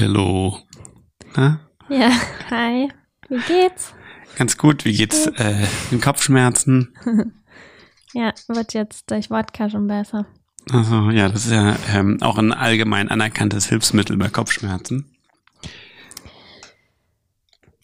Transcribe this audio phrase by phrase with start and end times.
[0.00, 0.58] Hallo.
[1.34, 1.60] Na?
[1.88, 2.10] Ja,
[2.50, 2.88] hi.
[3.28, 3.92] Wie geht's?
[4.36, 4.84] Ganz gut.
[4.84, 6.94] Wie geht's äh, den Kopfschmerzen?
[8.14, 10.24] Ja, wird jetzt durch Wodka schon besser.
[10.70, 15.14] Also ja, das ist ja ähm, auch ein allgemein anerkanntes Hilfsmittel bei Kopfschmerzen.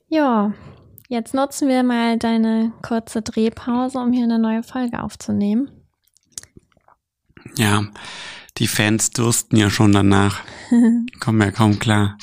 [0.08, 0.54] Ja,
[1.08, 5.70] jetzt nutzen wir mal deine kurze Drehpause, um hier eine neue Folge aufzunehmen.
[7.58, 7.84] Ja,
[8.58, 10.40] die Fans dursten ja schon danach.
[11.20, 12.16] Kommen ja kaum klar.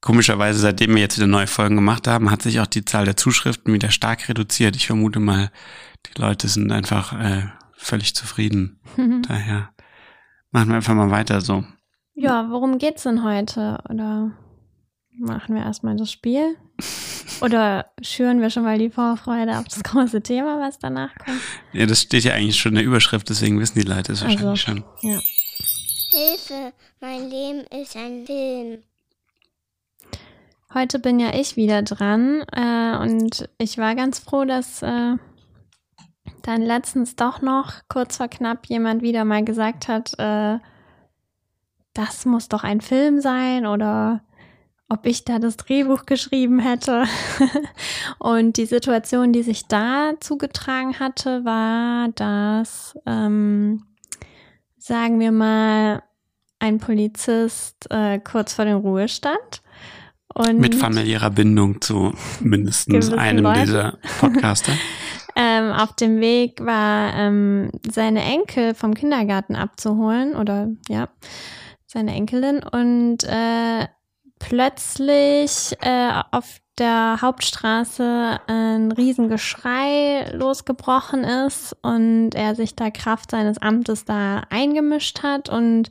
[0.00, 3.16] Komischerweise, seitdem wir jetzt wieder neue Folgen gemacht haben, hat sich auch die Zahl der
[3.16, 4.74] Zuschriften wieder stark reduziert.
[4.74, 5.50] Ich vermute mal,
[6.06, 8.80] die Leute sind einfach äh, völlig zufrieden.
[9.28, 9.70] Daher
[10.50, 11.64] machen wir einfach mal weiter so.
[12.14, 13.78] Ja, worum geht's denn heute?
[13.88, 14.32] Oder
[15.18, 16.56] machen wir erstmal das Spiel?
[17.40, 21.40] Oder schüren wir schon mal die Vorfreude auf das große Thema, was danach kommt?
[21.72, 24.48] Ja, das steht ja eigentlich schon in der Überschrift, deswegen wissen die Leute es wahrscheinlich
[24.48, 24.84] Also, schon.
[25.02, 25.20] Ja.
[26.10, 28.82] Hilfe, mein Leben ist ein Film.
[30.74, 35.16] Heute bin ja ich wieder dran äh, und ich war ganz froh, dass äh,
[36.42, 40.58] dann letztens doch noch kurz vor knapp jemand wieder mal gesagt hat, äh,
[41.94, 44.22] das muss doch ein Film sein oder
[44.92, 47.04] ob ich da das Drehbuch geschrieben hätte.
[48.18, 53.84] und die Situation, die sich da zugetragen hatte, war, dass, ähm,
[54.76, 56.02] sagen wir mal,
[56.58, 59.62] ein Polizist äh, kurz vor dem Ruhestand
[60.34, 63.60] und Mit familiärer Bindung zu mindestens einem Leuten.
[63.62, 64.72] dieser Podcaster.
[65.36, 71.08] ähm, auf dem Weg war, ähm, seine Enkel vom Kindergarten abzuholen oder ja,
[71.86, 73.86] seine Enkelin und äh,
[74.42, 83.58] plötzlich äh, auf der Hauptstraße ein Riesengeschrei losgebrochen ist und er sich da Kraft seines
[83.58, 85.90] Amtes da eingemischt hat und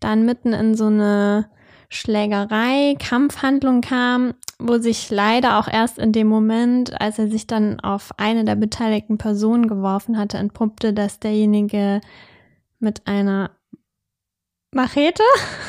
[0.00, 1.48] dann mitten in so eine
[1.90, 7.78] Schlägerei, Kampfhandlung kam, wo sich leider auch erst in dem Moment, als er sich dann
[7.80, 12.00] auf eine der beteiligten Personen geworfen hatte, entpuppte, dass derjenige
[12.80, 13.50] mit einer
[14.72, 15.22] Machete,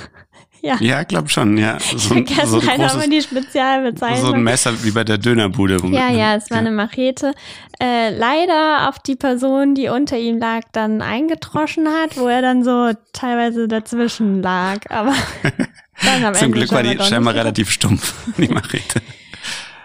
[0.61, 1.77] ja, Ja, glaub schon, ja.
[1.77, 4.21] ich So, ein- vergesse so, ein großes, die Spezialbezeichnung.
[4.21, 5.77] so ein Messer wie bei der Dönerbude.
[5.91, 7.33] Ja, ja, es war eine Machete.
[7.81, 12.63] Äh, leider auf die Person, die unter ihm lag, dann eingetroschen hat, wo er dann
[12.63, 14.79] so teilweise dazwischen lag.
[14.89, 15.13] Aber
[16.05, 19.01] dann am Zum Ende Glück war die scheinbar relativ stumpf, die Machete.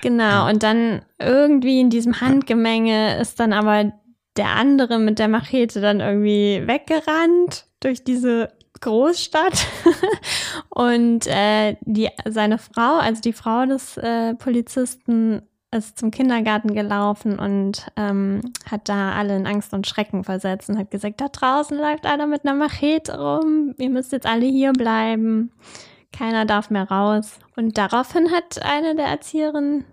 [0.01, 3.93] Genau, und dann irgendwie in diesem Handgemenge ist dann aber
[4.37, 8.51] der andere mit der Machete dann irgendwie weggerannt durch diese
[8.81, 9.67] Großstadt.
[10.71, 17.39] und äh, die, seine Frau, also die Frau des äh, Polizisten, ist zum Kindergarten gelaufen
[17.39, 18.41] und ähm,
[18.71, 22.27] hat da alle in Angst und Schrecken versetzt und hat gesagt, da draußen läuft einer
[22.27, 25.53] mit einer Machete rum, ihr müsst jetzt alle hier bleiben.
[26.11, 27.39] Keiner darf mehr raus.
[27.55, 29.85] Und daraufhin hat eine der Erzieherinnen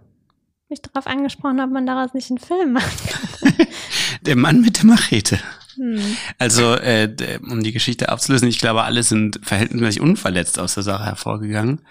[0.70, 3.04] mich darauf angesprochen, ob man daraus nicht einen Film macht.
[4.22, 5.40] Der Mann mit der Machete.
[5.76, 6.18] Hm.
[6.38, 11.06] Also, äh, um die Geschichte abzulösen, ich glaube, alle sind verhältnismäßig unverletzt aus der Sache
[11.06, 11.82] hervorgegangen.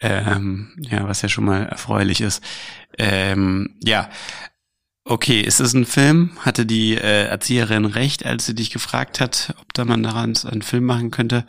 [0.00, 2.42] Ähm, ja, was ja schon mal erfreulich ist.
[2.98, 4.10] Ähm, ja,
[5.04, 6.36] okay, ist es ein Film?
[6.40, 10.62] Hatte die äh, Erzieherin recht, als sie dich gefragt hat, ob da man daran einen
[10.62, 11.46] Film machen könnte?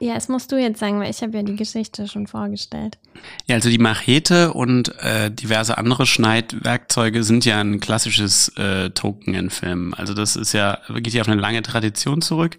[0.00, 2.98] Ja, das musst du jetzt sagen, weil ich habe ja die Geschichte schon vorgestellt.
[3.46, 9.34] Ja, also die Machete und äh, diverse andere Schneidwerkzeuge sind ja ein klassisches äh, Token
[9.34, 9.94] in Filmen.
[9.94, 12.58] Also das ist ja, geht ja auf eine lange Tradition zurück.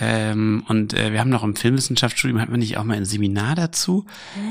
[0.00, 3.54] Ähm, und äh, wir haben noch im Filmwissenschaftsstudium, hatten wir nicht auch mal ein Seminar
[3.54, 4.06] dazu,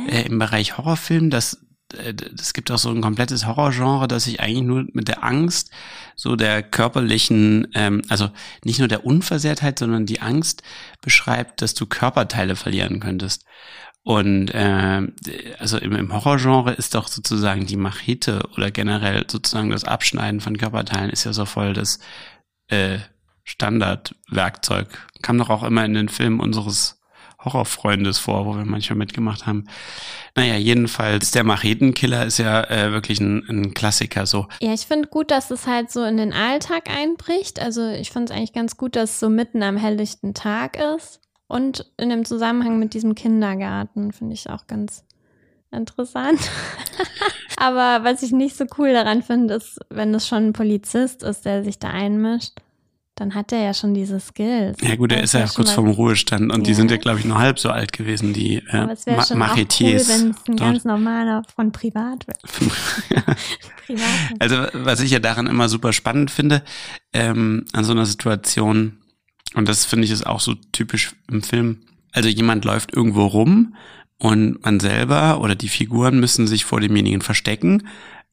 [0.07, 1.57] äh, im Bereich Horrorfilm, das äh,
[1.93, 5.71] es gibt auch so ein komplettes Horrorgenre, das sich eigentlich nur mit der Angst,
[6.15, 8.29] so der körperlichen, ähm, also
[8.63, 10.63] nicht nur der Unversehrtheit, sondern die Angst
[11.01, 13.45] beschreibt, dass du Körperteile verlieren könntest.
[14.03, 15.13] Und ähm,
[15.59, 20.57] also im, im Horrorgenre ist doch sozusagen die Machete oder generell sozusagen das Abschneiden von
[20.57, 21.99] Körperteilen ist ja so voll das
[22.67, 22.99] äh,
[23.45, 24.87] Standardwerkzeug.
[25.21, 27.01] Kam doch auch immer in den Filmen unseres
[27.43, 29.65] Horrorfreundes vor, wo wir manchmal mitgemacht haben.
[30.35, 34.47] Naja, jedenfalls, der Machetenkiller ist ja äh, wirklich ein, ein Klassiker so.
[34.61, 37.59] Ja, ich finde gut, dass es halt so in den Alltag einbricht.
[37.59, 41.19] Also ich finde es eigentlich ganz gut, dass es so mitten am helllichten Tag ist.
[41.47, 45.03] Und in dem Zusammenhang mit diesem Kindergarten finde ich auch ganz
[45.71, 46.39] interessant.
[47.57, 51.45] Aber was ich nicht so cool daran finde, ist, wenn es schon ein Polizist ist,
[51.45, 52.53] der sich da einmischt,
[53.15, 54.77] dann hat er ja schon diese Skills.
[54.81, 56.75] Ja gut, er ist ja kurz vorm Ruhestand und die Ja.
[56.77, 59.23] sind ja, glaube ich, nur halb so alt gewesen, die äh, Aber es wäre Ma
[59.23, 60.59] schon auch cool, wenn es ein dort.
[60.59, 62.39] ganz normaler von privat wäre.
[63.85, 64.07] privat.
[64.39, 66.63] Also was ich ja daran immer super spannend finde,
[67.13, 68.97] ähm, an so einer Situation,
[69.55, 71.81] und das finde ich ist auch so typisch im Film,
[72.13, 73.75] Also jemand läuft irgendwo rum
[74.17, 77.87] und man selber oder die Figuren müssen sich vor demjenigen verstecken.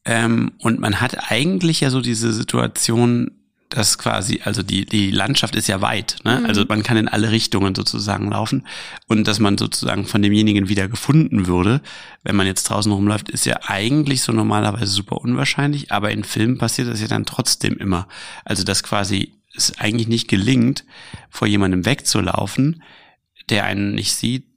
[0.05, 3.33] Ähm, und man hat eigentlich ja so diese Situation,
[3.71, 6.41] dass quasi, also die, die Landschaft ist ja weit, ne?
[6.41, 6.47] Mhm.
[6.47, 8.67] Also man kann in alle Richtungen sozusagen laufen
[9.07, 11.81] und dass man sozusagen von demjenigen wieder gefunden würde,
[12.25, 16.59] wenn man jetzt draußen rumläuft, ist ja eigentlich so normalerweise super unwahrscheinlich, aber in Filmen
[16.59, 18.09] passiert das ja dann trotzdem immer.
[18.45, 20.85] Also dass quasi es eigentlich nicht gelingt,
[21.31, 22.83] vor jemandem wegzulaufen,
[23.51, 24.50] der einen nicht sieht,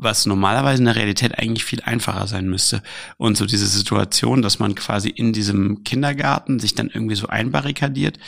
[0.00, 2.82] was normalerweise in der Realität eigentlich viel einfacher sein müsste.
[3.16, 8.18] Und so diese Situation, dass man quasi in diesem Kindergarten sich dann irgendwie so einbarrikadiert,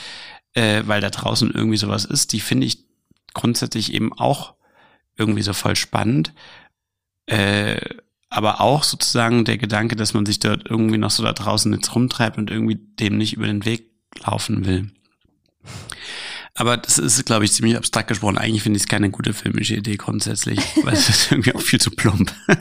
[0.54, 2.84] äh, weil da draußen irgendwie sowas ist, die finde ich
[3.34, 4.54] grundsätzlich eben auch
[5.16, 6.34] irgendwie so voll spannend.
[7.26, 7.80] Äh,
[8.30, 11.94] aber auch sozusagen der Gedanke, dass man sich dort irgendwie noch so da draußen jetzt
[11.94, 13.90] rumtreibt und irgendwie dem nicht über den Weg
[14.24, 14.90] laufen will.
[16.60, 18.36] Aber das ist, glaube ich, ziemlich abstrakt gesprochen.
[18.36, 21.80] Eigentlich finde ich es keine gute filmische Idee grundsätzlich, weil es ist irgendwie auch viel
[21.80, 22.32] zu plump.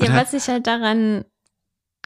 [0.00, 1.24] Ja, was ich halt daran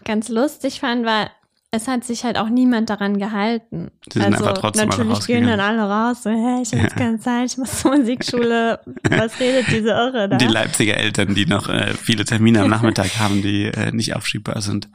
[0.04, 1.30] ganz lustig fand, war,
[1.70, 3.90] es hat sich halt auch niemand daran gehalten.
[4.12, 6.92] Sie sind also einfach trotzdem natürlich gehen dann alle raus, so, hä, ich habe jetzt
[6.92, 6.98] Ja.
[6.98, 10.36] keine Zeit, ich muss zur Musikschule, was redet diese Irre da?
[10.36, 14.60] Die Leipziger Eltern, die noch äh, viele Termine am Nachmittag haben, die äh, nicht aufschiebbar
[14.60, 14.88] sind.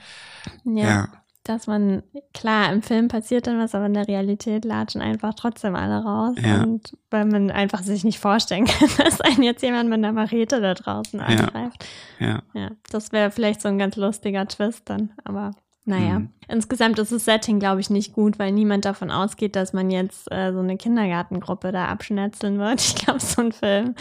[0.63, 1.07] ja, Ja.
[1.49, 2.03] Dass man,
[2.33, 6.35] klar, im Film passiert dann was, aber in der Realität latschen einfach trotzdem alle raus.
[6.43, 6.61] Ja.
[6.61, 10.61] Und weil man einfach sich nicht vorstellen kann, dass einen jetzt jemand mit einer Machete
[10.61, 11.85] da draußen angreift.
[12.19, 12.43] Ja.
[12.53, 15.51] Ja, das wäre vielleicht so ein ganz lustiger Twist dann, aber
[15.85, 16.19] naja.
[16.19, 16.29] Mhm.
[16.47, 20.31] Insgesamt ist das Setting, glaube ich, nicht gut, weil niemand davon ausgeht, dass man jetzt
[20.31, 22.79] äh, so eine Kindergartengruppe da abschnetzeln wird.
[22.89, 23.95] Ich glaube, so ein Film,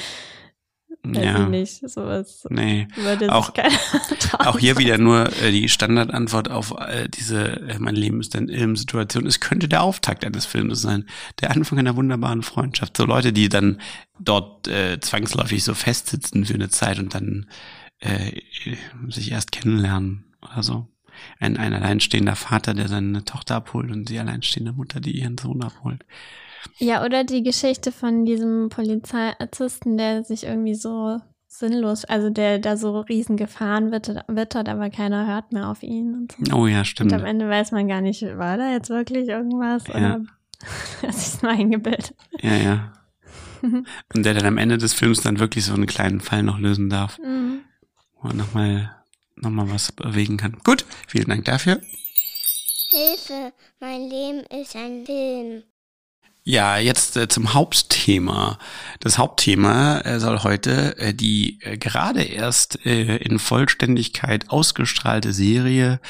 [1.05, 1.43] weiß ja.
[1.45, 2.89] ich nicht, sowas Nee.
[3.29, 3.53] Auch-.
[4.39, 8.51] Auch hier wieder nur äh, die Standardantwort auf äh, diese äh, mein Leben ist eine
[8.51, 9.27] Ilm-Situation.
[9.27, 11.07] Es könnte der Auftakt eines Filmes sein.
[11.41, 12.97] Der Anfang einer wunderbaren Freundschaft.
[12.97, 13.81] So Leute, die dann
[14.19, 17.47] dort äh, zwangsläufig so festsitzen für eine Zeit und dann
[18.01, 18.41] äh,
[19.09, 20.89] sich erst kennenlernen oder so.
[21.41, 25.63] Ein, ein alleinstehender Vater, der seine Tochter abholt und die alleinstehende Mutter, die ihren Sohn
[25.63, 26.05] abholt.
[26.79, 32.77] Ja, oder die Geschichte von diesem Polizisten, der sich irgendwie so sinnlos, also der da
[32.77, 36.15] so riesen Gefahren wittert, wittert, aber keiner hört mehr auf ihn.
[36.15, 36.57] Und, so.
[36.57, 37.13] Oh ja, und stimmt.
[37.13, 39.95] am Ende weiß man gar nicht, war da jetzt wirklich irgendwas Ja.
[39.95, 40.21] oder
[41.03, 42.15] hat sich nur eingebildet.
[42.41, 42.93] Ja, ja.
[44.15, 46.89] Und der dann am Ende des Films dann wirklich so einen kleinen Fall noch lösen
[46.91, 47.19] darf.
[47.19, 47.63] Mhm.
[48.21, 48.95] wo er nochmal
[49.35, 50.57] noch mal was bewegen kann.
[50.65, 51.81] Gut, vielen Dank dafür.
[52.91, 55.63] Hilfe, mein Leben ist ein Film.
[56.49, 58.59] Ja, jetzt äh, zum Hauptthema.
[59.01, 66.01] Das Hauptthema äh, soll heute äh, die äh, gerade erst äh, in Vollständigkeit ausgestrahlte Serie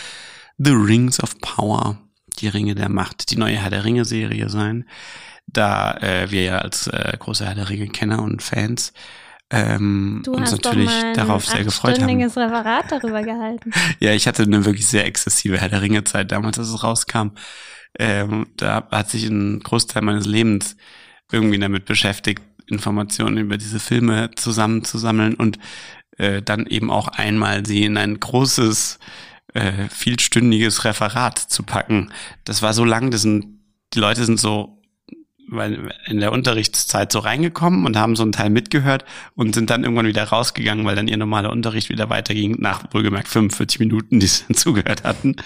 [0.56, 1.99] The Rings of Power,
[2.38, 4.88] die Ringe der Macht, die neue Herr der Ringe Serie sein.
[5.49, 8.93] Da äh, wir ja als äh, große Herr der Ringe Kenner und Fans
[9.50, 12.02] ähm, Du uns hast doch natürlich mal ein darauf sehr gefreut haben.
[12.02, 13.73] achtstündiges Referat darüber gehalten.
[13.99, 17.31] Ja, ich hatte eine wirklich sehr exzessive Herr der Ringe-Zeit damals, als es rauskam.
[17.99, 20.76] Ähm, da hat sich ein Großteil meines Lebens
[21.31, 25.58] irgendwie damit beschäftigt, Informationen über diese Filme zusammenzusammeln und
[26.17, 28.99] äh, dann eben auch einmal sie in ein großes,
[29.55, 32.12] äh, vielstündiges Referat zu packen.
[32.44, 33.60] Das war so lang, das sind,
[33.94, 34.78] die Leute sind so
[36.06, 40.06] in der Unterrichtszeit so reingekommen und haben so einen Teil mitgehört und sind dann irgendwann
[40.06, 44.44] wieder rausgegangen, weil dann ihr normaler Unterricht wieder weiterging, nach wohlgemerkt 45 Minuten, die sie
[44.46, 45.36] dann zugehört hatten.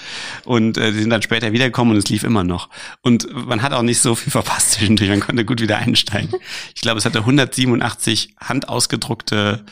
[0.44, 2.68] Und äh, die sind dann später wiedergekommen und es lief immer noch.
[3.02, 6.35] Und man hat auch nicht so viel verpasst zwischendurch, man konnte gut wieder einsteigen.
[6.75, 9.64] Ich glaube, es hatte 187 handausgedruckte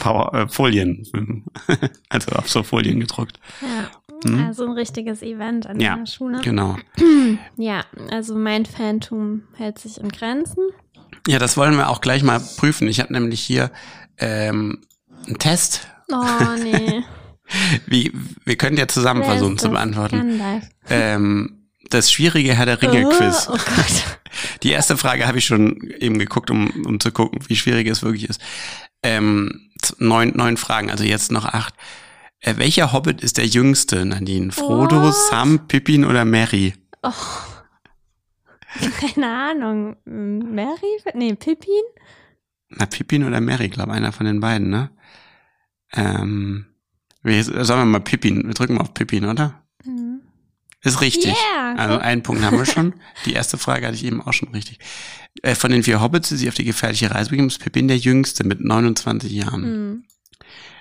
[0.00, 1.06] Power, äh, Folien,
[2.08, 3.40] also auf so Folien gedruckt.
[3.60, 3.90] Ja,
[4.24, 4.44] Mhm.
[4.44, 6.40] also ein richtiges Event an Ja, der Schule.
[6.42, 6.76] Genau.
[7.56, 10.70] Ja, also mein Phantom hält sich in Grenzen.
[11.26, 12.88] Ja, das wollen wir auch gleich mal prüfen.
[12.88, 13.70] Ich habe nämlich hier
[14.16, 14.82] ähm,
[15.26, 15.88] einen Test.
[16.10, 16.24] Oh
[16.62, 17.02] nee.
[17.86, 18.12] Wie,
[18.44, 20.40] wir können ja zusammen Wer versuchen zu beantworten.
[20.88, 23.48] Ähm, das schwierige Herr der Ringe-Quiz.
[23.48, 24.18] Oh, oh Gott.
[24.62, 28.02] Die erste Frage habe ich schon eben geguckt, um, um zu gucken, wie schwierig es
[28.02, 28.40] wirklich ist.
[29.02, 31.74] Ähm, neun, neun Fragen, also jetzt noch acht.
[32.40, 34.52] Äh, welcher Hobbit ist der jüngste, Nadine?
[34.52, 35.14] Frodo, What?
[35.14, 36.74] Sam, Pippin oder Mary?
[37.02, 37.12] Oh.
[39.00, 39.96] Keine Ahnung.
[40.04, 40.98] Mary?
[41.14, 41.82] Nee, Pippin?
[42.68, 44.90] Na, Pippin oder Mary, glaube einer von den beiden, ne?
[45.92, 46.66] Ähm,
[47.22, 48.46] wir, sagen wir mal Pippin.
[48.46, 49.62] Wir drücken mal auf Pippin, oder?
[49.84, 50.20] Hm.
[50.82, 51.34] Ist richtig.
[51.34, 52.94] Yeah, Also einen Punkt haben wir schon.
[53.24, 54.78] Die erste Frage hatte ich eben auch schon richtig.
[55.42, 57.98] Äh, von den vier Hobbits, die sich auf die gefährliche Reise begeben, ist Pippin der
[57.98, 59.62] jüngste mit 29 Jahren.
[59.62, 60.04] Hm.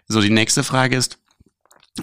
[0.08, 1.18] So, die nächste Frage ist,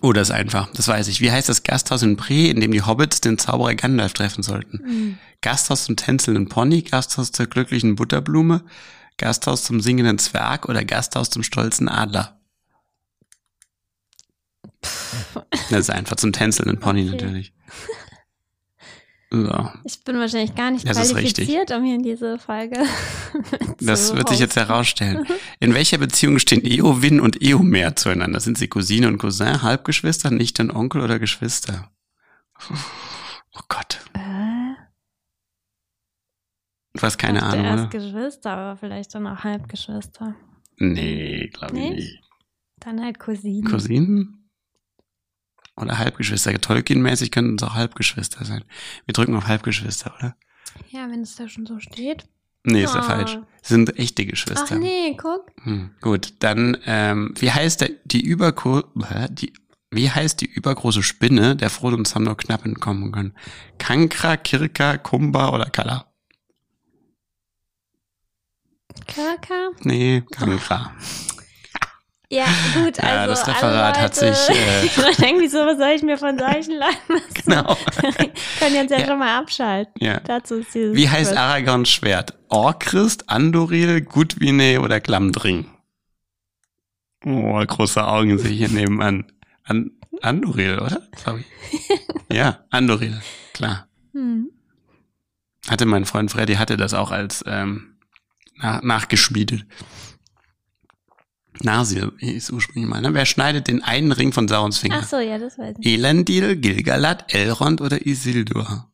[0.02, 1.20] oh, das ist einfach, das weiß ich.
[1.20, 4.78] Wie heißt das Gasthaus in Bre, in dem die Hobbits den Zauberer Gandalf treffen sollten?
[4.78, 5.18] Hm.
[5.40, 8.64] Gasthaus zum tänzelnden Pony, Gasthaus zur glücklichen Butterblume,
[9.18, 12.40] Gasthaus zum singenden Zwerg oder Gasthaus zum stolzen Adler?
[15.70, 17.10] Das ist einfach zum tänzelnden Pony Okay.
[17.10, 17.52] natürlich.
[19.34, 22.76] So, Ich bin wahrscheinlich gar nicht Das qualifiziert, um hier in diese Folge
[23.80, 25.26] das wird sich jetzt herausstellen.
[25.60, 28.38] In welcher Beziehung stehen Eowyn und Eomer zueinander?
[28.40, 31.90] Sind sie Cousine und Cousin, Halbgeschwister, Nichte und Onkel oder Geschwister?
[32.70, 34.74] Oh Gott, Äh,
[36.94, 37.88] du hast keine dachte Ahnung, erst oder?
[37.98, 40.34] Geschwister, aber vielleicht dann auch Halbgeschwister.
[40.76, 41.90] Nee, glaube ich Nee?
[41.94, 42.20] nicht.
[42.80, 43.64] Dann halt Cousinen.
[43.70, 44.43] Cousinen?
[45.76, 46.52] Oder Halbgeschwister.
[46.60, 48.64] Tolkien-mäßig könnten es auch Halbgeschwister sein.
[49.06, 50.36] Wir drücken auf Halbgeschwister, oder?
[50.90, 52.24] Ja, wenn es da schon so steht.
[52.64, 53.04] Nee, ist ja Ah.
[53.04, 53.38] falsch.
[53.62, 54.76] Sie sind echte Ach Geschwister.
[54.76, 55.50] nee, guck.
[55.64, 59.26] Hm, gut, dann, ähm, wie heißt der, die Übergro hä?
[59.30, 59.52] die,
[59.90, 63.34] wie heißt die übergroße Spinne, der Frodo und Sam nur knapp entkommen können?
[63.78, 66.06] Kankra, Kirka, Kumba oder Kala?
[69.06, 69.70] Kirka?
[69.82, 70.92] Nee, Kankra.
[72.34, 73.14] Ja, gut, also.
[73.14, 73.64] Ja, das Referat
[73.96, 77.22] alle hat Leute, sich, äh, ich denke, wieso was soll ich mir von solchen Leuten?
[77.44, 77.76] Genau.
[78.58, 79.06] Können jetzt ja, Ja.
[79.06, 79.92] schon mal abschalten.
[79.98, 80.18] Ja.
[80.20, 81.38] Dazu ist dieses Wie heißt Quiz.
[81.38, 82.34] Aragorns Schwert?
[82.48, 85.66] Orchrist, Andoril, Gudvine oder Glamdring?
[87.24, 89.26] Oh, große Augen sehe ich hier nebenan.
[89.64, 91.02] An Andoril, oder?
[91.22, 92.36] Glaube ich.
[92.36, 93.20] Ja, Andoril,
[93.52, 93.88] klar.
[94.12, 94.50] Hm.
[95.68, 97.96] Hatte mein Freund Freddy, hatte das auch als ähm,
[98.56, 99.64] nach, nachgeschmiedet.
[101.62, 103.00] Narsil hieß ursprünglich mal.
[103.00, 103.14] Ne?
[103.14, 105.00] Wer schneidet den einen Ring von Saurons Finger?
[105.02, 105.86] Ach so, ja, das weiß ich.
[105.86, 108.90] Elendil, Gilgalad, Elrond oder Isildur?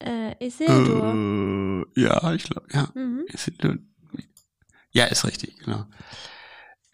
[0.00, 1.84] Äh, Isildur.
[1.96, 2.88] Äh, ja, ich glaube, ja.
[2.94, 3.24] Mhm.
[3.32, 3.78] Isildur.
[4.90, 5.86] Ja, ist richtig, genau.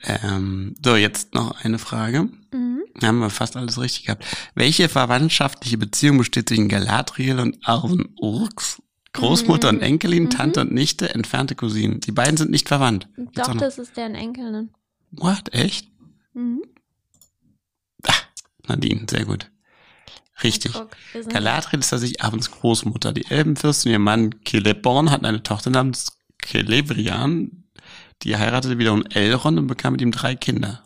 [0.02, 2.28] Ähm, so, jetzt noch eine Frage.
[2.52, 2.82] Mhm.
[3.02, 4.24] Haben wir fast alles richtig gehabt.
[4.54, 8.82] Welche verwandtschaftliche Beziehung besteht zwischen Galadriel und Arwen Urks?
[9.12, 9.78] Großmutter Mhm.
[9.78, 10.30] und Enkelin, Mhm.
[10.30, 12.00] Tante und Nichte, entfernte Cousinen.
[12.00, 13.08] Die beiden sind nicht verwandt.
[13.16, 14.70] Gibt's Doch, das ist deren Enkelin.
[15.12, 15.52] What?
[15.52, 15.88] Echt?
[16.34, 16.62] Mhm.
[18.68, 19.50] Nadine, sehr gut.
[20.44, 20.72] Richtig.
[21.28, 23.12] Galadriel ist tatsächlich Arwens Großmutter.
[23.12, 27.64] Die Elbenfürstin, ihr Mann Celeborn, hatten eine Tochter namens Celebrian.
[28.22, 30.84] Die heiratete wiederum Elrond und bekam mit ihm drei Kinder.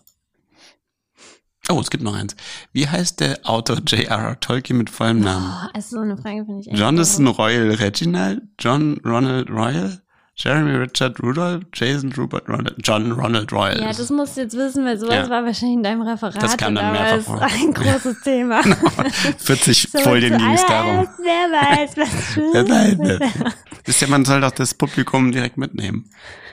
[1.70, 2.36] Oh, es gibt noch eins.
[2.72, 4.38] Wie heißt der Autor J.R.R.
[4.40, 5.50] Tolkien mit vollem Namen?
[5.50, 7.26] Oh, also so eine Frage finde ich echt Jonathan.
[7.28, 9.98] Royal Reginald, John Ronald Royal,
[10.36, 13.80] Jeremy Richard Rudolph, Jason Rupert Ronald, John Ronald Royal.
[13.80, 15.30] Ja, das musst du jetzt wissen, weil sowas Ja.
[15.30, 16.42] war wahrscheinlich in deinem Referat.
[16.42, 17.40] Das kam dann mehrfach ist vor.
[17.42, 18.62] ein großes Thema.
[19.38, 21.08] 40 So, Folien ging es darum.
[21.22, 23.54] Wer weiß, was Wer weiß
[23.84, 26.10] Wisst ihr, man soll doch das Publikum direkt mitnehmen.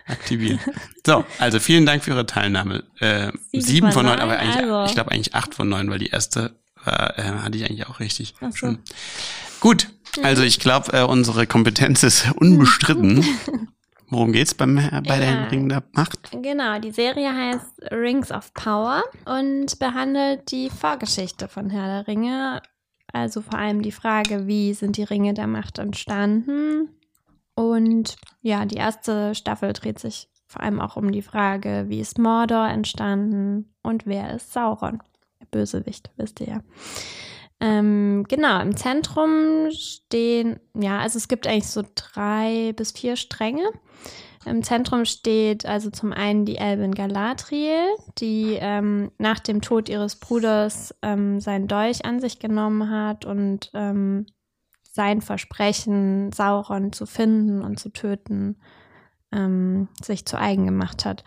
[0.08, 0.60] Aktivieren.
[1.06, 2.84] So, also vielen Dank für Ihre Teilnahme.
[3.00, 4.86] Äh, Sieben sieben von neun, aber eigentlich, also.
[4.86, 8.00] ich glaube eigentlich acht von neun, weil die erste war, äh, hatte ich eigentlich auch
[8.00, 8.34] richtig.
[8.42, 8.58] Ach so.
[8.58, 8.80] Schon.
[9.60, 9.90] Gut,
[10.24, 13.24] also ich glaube, äh, unsere Kompetenz ist unbestritten.
[14.10, 15.26] Worum geht's beim äh, bei Ja.
[15.44, 16.32] der Ring der Macht?
[16.32, 22.62] Genau, die Serie heißt Rings of Power und behandelt die Vorgeschichte von Herr der Ringe.
[23.14, 26.90] Also vor allem die Frage, wie sind die Ringe der Macht entstanden?
[27.56, 32.20] Und ja, die erste Staffel dreht sich vor allem auch um die Frage, wie ist
[32.20, 35.02] Mordor entstanden und wer ist Sauron?
[35.40, 36.60] Der Bösewicht, wisst ihr ja.
[37.62, 43.64] Ähm, genau, im Zentrum stehen, ja, also es gibt eigentlich so drei bis vier Stränge.
[44.46, 47.86] Im Zentrum steht also zum einen die Elbin Galadriel,
[48.18, 53.70] die ähm, nach dem Tod ihres Bruders ähm, seinen Dolch an sich genommen hat und
[53.76, 54.26] ähm,
[54.92, 58.58] sein Versprechen, Sauron zu finden und zu töten,
[59.32, 61.24] ähm, sich zu eigen gemacht hat.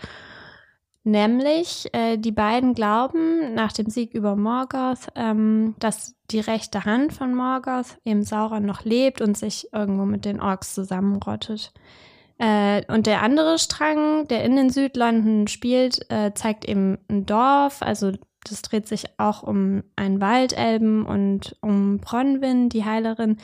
[1.06, 7.12] Nämlich, äh, die beiden glauben nach dem Sieg über Morgoth, ähm, dass die rechte Hand
[7.12, 11.74] von Morgoth, eben Sauron, noch lebt und sich irgendwo mit den Orks zusammenrottet.
[12.38, 17.82] Äh, und der andere Strang, der in den Südlanden spielt, äh, zeigt eben ein Dorf.
[17.82, 18.12] Also
[18.50, 23.38] das dreht sich auch um einen Waldelben und um Bronwyn, die Heilerin,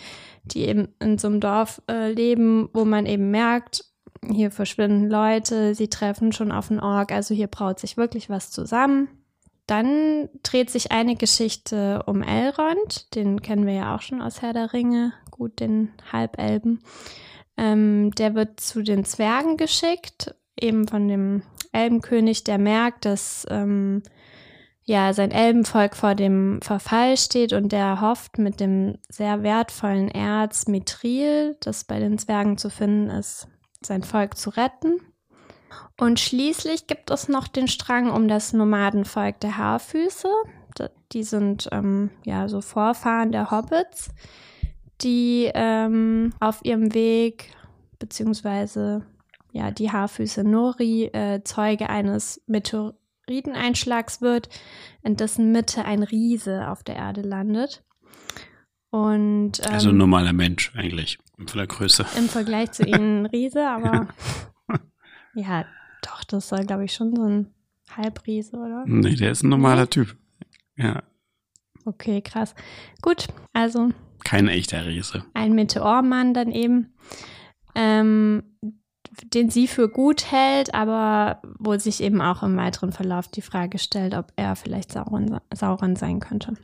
[0.44, 3.84] die eben in so einem Dorf äh, leben, wo man eben merkt,
[4.28, 8.50] hier verschwinden Leute, sie treffen schon auf einen Ork, also hier braut sich wirklich was
[8.50, 9.08] zusammen.
[9.66, 14.52] Dann dreht sich eine Geschichte um Elrond, den kennen wir ja auch schon aus Herr
[14.52, 16.82] der Ringe, gut, den Halbelben.
[17.56, 21.42] Ähm, der wird zu den Zwergen geschickt, eben von dem
[21.72, 24.02] Elbenkönig, der merkt, dass ähm,
[24.84, 30.66] ja sein Elbenvolk vor dem Verfall steht und der hofft, mit dem sehr wertvollen Erz
[30.66, 33.48] Mithril, das bei den Zwergen zu finden ist,
[33.82, 35.00] sein Volk zu retten.
[35.98, 40.28] Und schließlich gibt es noch den Strang um das Nomadenvolk der Haarfüße.
[41.12, 44.10] Die sind ähm, ja so Vorfahren der Hobbits,
[45.02, 47.54] die ähm, auf ihrem Weg
[47.98, 49.04] beziehungsweise
[49.52, 52.40] ja, die Haarfüße Nori äh, Zeuge eines
[53.30, 54.48] Meteoriteneinschlags wird,
[55.02, 57.84] in dessen Mitte ein Riese auf der Erde landet.
[58.90, 62.04] Und, ähm, also ein normaler Mensch eigentlich, von der Größe.
[62.18, 64.08] Im Vergleich zu ihnen ein Riese, aber
[65.34, 65.64] ja,
[66.02, 67.54] doch, das soll, glaube ich, schon so ein
[67.96, 68.84] Halbriese, oder?
[68.86, 69.88] Nee, der ist ein normaler nee?
[69.88, 70.16] Typ.
[70.76, 71.02] Ja.
[71.84, 72.54] Okay, krass.
[73.00, 73.90] Gut, also.
[74.24, 75.24] Kein echter Riese.
[75.34, 76.94] Ein Meteormann dann eben,
[77.74, 78.42] ähm,
[79.34, 83.78] den sie für gut hält, aber wo sich eben auch im weiteren Verlauf die Frage
[83.78, 86.54] stellt, ob er vielleicht Sauron, Sauron sein könnte.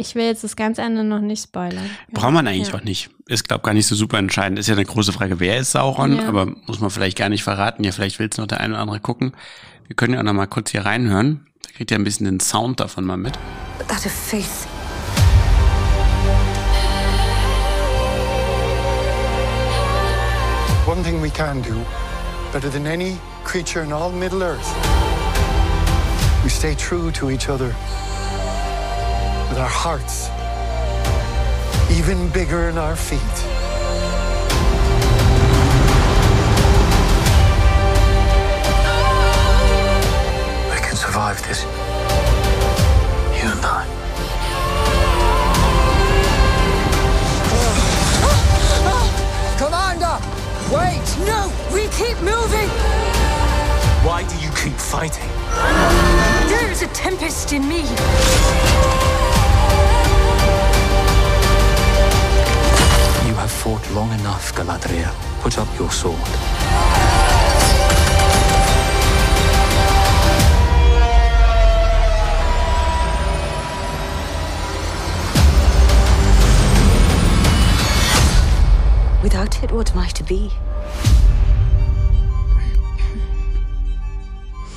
[0.00, 1.90] Ich will jetzt das ganze Ende noch nicht spoilern.
[2.12, 2.74] Braucht man eigentlich ja.
[2.74, 3.10] auch nicht.
[3.26, 4.58] Ist, glaube gar nicht so super entscheidend.
[4.58, 6.28] Ist ja eine große Frage, wer ist Sauron, ja.
[6.28, 7.82] aber muss man vielleicht gar nicht verraten.
[7.82, 9.32] Ja, vielleicht will es noch der eine oder andere gucken.
[9.88, 11.48] Wir können ja auch noch mal kurz hier reinhören.
[11.62, 13.36] Da kriegt ihr ein bisschen den Sound davon mal mit.
[13.88, 14.77] That of
[20.88, 21.84] One thing we can do,
[22.50, 24.68] better than any creature in all Middle Earth.
[26.42, 27.74] We stay true to each other.
[29.48, 30.30] With our hearts
[31.90, 33.20] even bigger in our feet.
[40.70, 41.62] We can survive this.
[43.42, 43.77] You and I.
[50.70, 51.16] Wait!
[51.26, 51.50] No!
[51.72, 52.68] We keep moving!
[54.04, 55.26] Why do you keep fighting?
[56.46, 57.80] There is a tempest in me.
[63.26, 65.14] You have fought long enough, Galadriel.
[65.40, 66.57] Put up your sword.
[79.20, 80.48] Without it, what am I to be?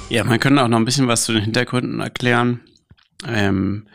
[0.09, 2.61] Ja, man könnte auch noch ein bisschen was zu den Hintergründen erklären.
[3.27, 3.87] Ähm,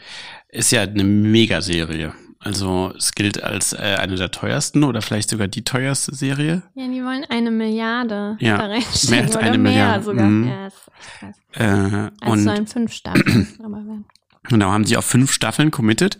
[0.49, 2.15] ist ja eine Megaserie.
[2.39, 6.63] Also es gilt als äh, eine der teuersten oder vielleicht sogar die teuerste Serie.
[6.75, 9.11] Ja, die wollen eine Milliarde ja, da reinstecken.
[9.17, 10.05] Mehr als eine Milliarde.
[10.05, 10.27] sogar.
[10.27, 10.49] Mhm.
[10.49, 11.37] Ja, ist echt krass.
[11.55, 11.65] Äh,
[12.21, 13.49] also und sollen fünf Staffeln.
[13.65, 13.83] aber
[14.49, 16.19] Genau, haben sie auf fünf Staffeln committed.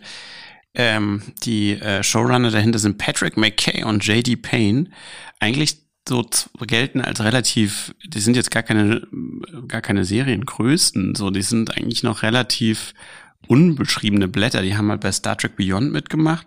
[0.79, 4.35] Ähm, die äh, Showrunner dahinter sind Patrick McKay und J.D.
[4.35, 4.91] Payne.
[5.39, 6.23] Eigentlich so
[6.61, 9.07] gelten als relativ, die sind jetzt gar keine,
[9.67, 12.93] gar keine Seriengrößten, so, die sind eigentlich noch relativ
[13.47, 14.61] unbeschriebene Blätter.
[14.61, 16.45] Die haben halt bei Star Trek Beyond mitgemacht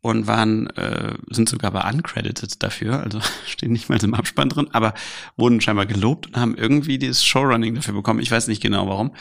[0.00, 4.68] und waren, äh, sind sogar bei uncredited dafür, also stehen nicht mal im Abspann drin,
[4.72, 4.92] aber
[5.36, 8.20] wurden scheinbar gelobt und haben irgendwie dieses Showrunning dafür bekommen.
[8.20, 9.12] Ich weiß nicht genau warum.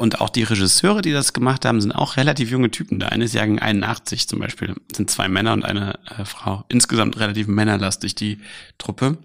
[0.00, 3.00] Und auch die Regisseure, die das gemacht haben, sind auch relativ junge Typen.
[3.00, 4.74] Der eine ist Jahrgang 81 zum Beispiel.
[4.88, 6.64] Das sind zwei Männer und eine äh, Frau.
[6.68, 8.38] Insgesamt relativ männerlastig, die
[8.78, 9.18] Truppe.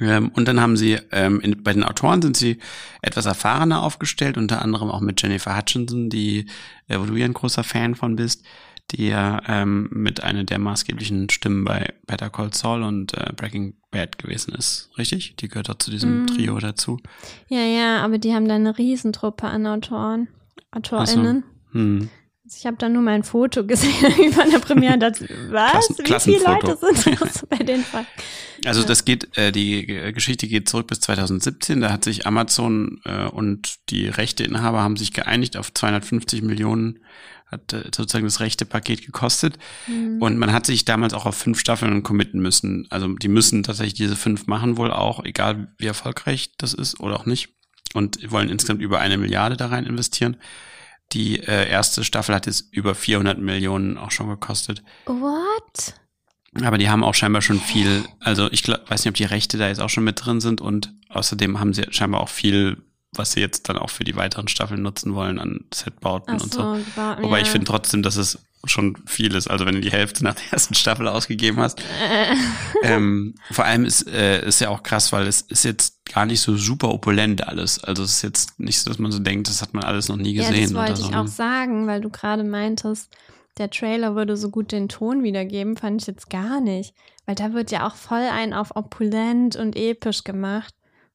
[0.00, 2.58] Ähm, und dann haben sie, ähm, in, bei den Autoren sind sie
[3.00, 6.46] etwas erfahrener aufgestellt, unter anderem auch mit Jennifer Hutchinson, die,
[6.88, 8.42] äh, wo du ja ein großer Fan von bist
[8.90, 13.74] die ja ähm, mit einer der maßgeblichen Stimmen bei Better Call Saul und äh, Breaking
[13.90, 14.90] Bad gewesen ist.
[14.98, 15.36] Richtig?
[15.36, 16.26] Die gehört auch zu diesem mm.
[16.28, 16.98] Trio dazu.
[17.48, 20.28] Ja, ja, aber die haben da eine Riesentruppe an Autoren,
[20.70, 21.44] AutorInnen.
[21.72, 21.78] So.
[21.78, 22.10] Hm.
[22.44, 23.92] Also ich habe da nur mein Foto gesehen
[24.32, 24.98] von der Premiere.
[24.98, 25.88] Das, was?
[26.04, 28.04] Klassen, Wie viele Leute sind das bei den Fall?
[28.66, 31.80] Also das geht, äh, die Geschichte geht zurück bis 2017.
[31.80, 37.00] Da hat sich Amazon äh, und die Rechteinhaber haben sich geeinigt auf 250 Millionen
[37.54, 39.58] hat äh, sozusagen das rechte Paket gekostet.
[39.86, 40.20] Mhm.
[40.20, 42.86] Und man hat sich damals auch auf fünf Staffeln committen müssen.
[42.90, 47.16] Also die müssen tatsächlich diese fünf machen wohl auch, egal wie erfolgreich das ist oder
[47.16, 47.48] auch nicht.
[47.94, 50.36] Und wollen insgesamt über eine Milliarde da rein investieren.
[51.12, 54.82] Die äh, erste Staffel hat jetzt über 400 Millionen auch schon gekostet.
[55.06, 55.94] What?
[56.62, 59.58] Aber die haben auch scheinbar schon viel, also ich glaub, weiß nicht, ob die Rechte
[59.58, 62.82] da jetzt auch schon mit drin sind und außerdem haben sie scheinbar auch viel
[63.18, 66.54] was sie jetzt dann auch für die weiteren Staffeln nutzen wollen an Setbauten so, und
[66.54, 66.60] so.
[66.96, 67.42] War, Wobei ja.
[67.42, 69.48] ich finde trotzdem, dass es schon viel ist.
[69.48, 71.80] Also wenn du die Hälfte nach der ersten Staffel ausgegeben hast.
[71.80, 72.34] Äh.
[72.82, 76.40] ähm, vor allem ist, äh, ist ja auch krass, weil es ist jetzt gar nicht
[76.40, 77.82] so super opulent alles.
[77.82, 80.16] Also es ist jetzt nicht so, dass man so denkt, das hat man alles noch
[80.16, 80.54] nie gesehen.
[80.54, 81.04] Ja, das wollte so.
[81.04, 81.20] ich ne?
[81.20, 83.10] auch sagen, weil du gerade meintest,
[83.58, 86.94] der Trailer würde so gut den Ton wiedergeben, fand ich jetzt gar nicht.
[87.26, 90.74] Weil da wird ja auch voll ein auf opulent und episch gemacht.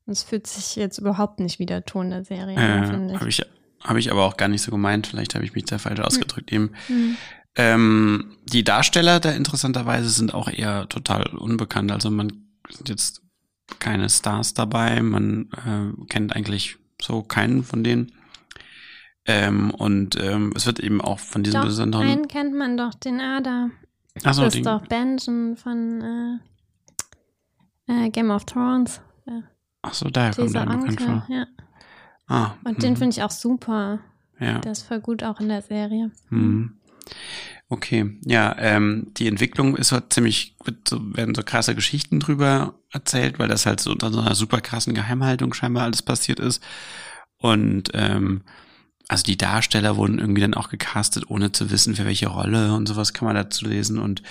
[0.09, 3.19] Es fühlt sich jetzt überhaupt nicht wie der Ton der Serie an, finde ich.
[3.19, 3.45] Habe ich,
[3.81, 5.07] hab ich aber auch gar nicht so gemeint.
[5.07, 6.05] Vielleicht habe ich mich da falsch hm.
[6.05, 6.71] ausgedrückt eben.
[6.87, 7.17] Hm.
[7.55, 11.91] Ähm, die Darsteller da interessanterweise sind auch eher total unbekannt.
[11.91, 12.31] Also man
[12.69, 13.21] sind jetzt
[13.79, 15.01] keine Stars dabei.
[15.01, 18.11] Man äh, kennt eigentlich so keinen von denen.
[19.25, 22.07] Ähm, und ähm, es wird eben auch von diesem doch, besonderen.
[22.07, 23.69] Einen kennt man doch, den Ada.
[24.23, 26.39] Achso, das ist doch Benjen von äh,
[27.89, 29.01] Äh, Game of Thrones.
[29.25, 29.41] Ja.
[29.81, 31.25] Ach so, daher kommt der bekannt vor.
[31.29, 31.45] Ja.
[32.27, 32.97] Ah, Und den mhm.
[32.97, 33.99] finde ich auch super.
[34.39, 34.59] ja.
[34.59, 36.11] Der ist voll gut auch in der Serie.
[36.29, 36.79] Mhm.
[37.69, 42.73] Okay, ja, ähm, die Entwicklung ist halt ziemlich, wird so, werden so krasse Geschichten drüber
[42.91, 46.63] erzählt, weil das halt so unter so einer super krassen Geheimhaltung scheinbar alles passiert ist.
[47.37, 48.41] Und ähm,
[49.07, 52.87] also die Darsteller wurden irgendwie dann auch gecastet, ohne zu wissen, für welche Rolle und
[52.87, 53.99] sowas kann man dazu lesen.
[53.99, 54.23] Und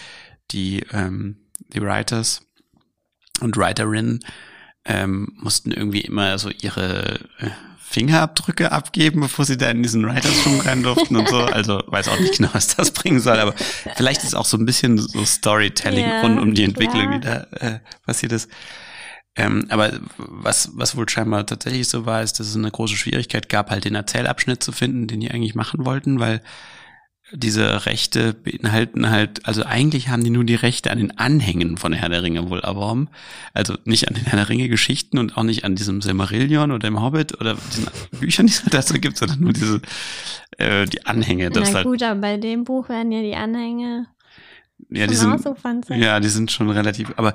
[0.50, 1.36] die, ähm,
[1.68, 2.42] die Writers
[3.40, 4.20] und Writerinnen
[4.88, 10.44] ähm, mussten irgendwie immer so ihre äh, Fingerabdrücke abgeben, bevor sie da in diesen Writers
[10.44, 11.38] Room rein durften und so.
[11.40, 13.54] Also weiß auch nicht genau, was das bringen soll, aber
[13.96, 17.46] vielleicht ist auch so ein bisschen so Storytelling Ja, rund um die Entwicklung, klar.
[17.50, 18.50] die da äh, passiert ist.
[19.36, 23.48] Ähm, aber was, was wohl scheinbar tatsächlich so war, ist, dass es eine große Schwierigkeit
[23.48, 26.42] gab, halt den Erzählabschnitt zu finden, den die eigentlich machen wollten, weil
[27.32, 31.92] diese Rechte beinhalten halt, also eigentlich haben die nur die Rechte an den Anhängen von
[31.92, 33.08] Herr der Ringe wohl erworben.
[33.52, 36.88] Also nicht an den Herr der Ringe Geschichten und auch nicht an diesem Silmarillion oder
[36.88, 37.86] dem Hobbit oder diesen
[38.20, 39.80] Büchern, die es dazu gibt, sondern nur diese,
[40.56, 41.50] äh, die Anhänge.
[41.50, 44.06] Das Na halt, gut, aber bei dem Buch werden ja die Anhänge
[44.90, 45.44] ja, die sind,
[45.90, 47.34] ja, die sind schon relativ, aber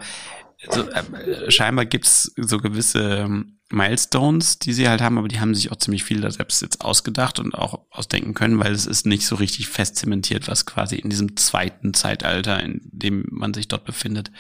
[0.70, 5.56] so, äh, scheinbar gibt's so gewisse ähm, Milestones, die sie halt haben, aber die haben
[5.56, 9.06] sich auch ziemlich viel da selbst jetzt ausgedacht und auch ausdenken können, weil es ist
[9.06, 13.68] nicht so richtig fest zementiert, was quasi in diesem zweiten Zeitalter, in dem man sich
[13.68, 14.32] dort befindet,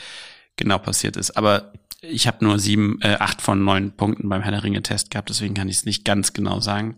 [0.56, 1.32] genau passiert ist.
[1.32, 5.30] Aber ich habe nur sieben, äh, acht von neun Punkten beim Herr der Ringe-Test gehabt,
[5.30, 6.98] deswegen kann ich es nicht ganz genau sagen.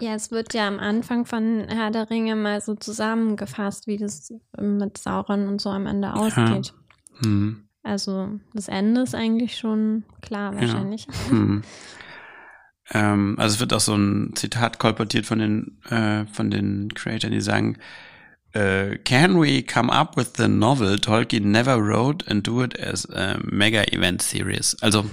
[0.00, 4.32] Ja, es wird ja am Anfang von Herr der Ringe mal so zusammengefasst, wie das
[4.58, 6.72] mit Sauron und so am Ende ausgeht.
[7.22, 7.68] Hm.
[7.82, 11.06] Also das Ende ist eigentlich schon klar wahrscheinlich.
[11.28, 11.62] Hm.
[12.92, 17.32] ähm, also es wird auch so ein Zitat kolportiert von den äh, von den Creatoren,
[17.32, 17.78] die sagen,
[18.52, 23.08] äh, Can we come up with the novel Tolkien never wrote and do it as
[23.10, 24.76] a mega event series?
[24.82, 25.08] Also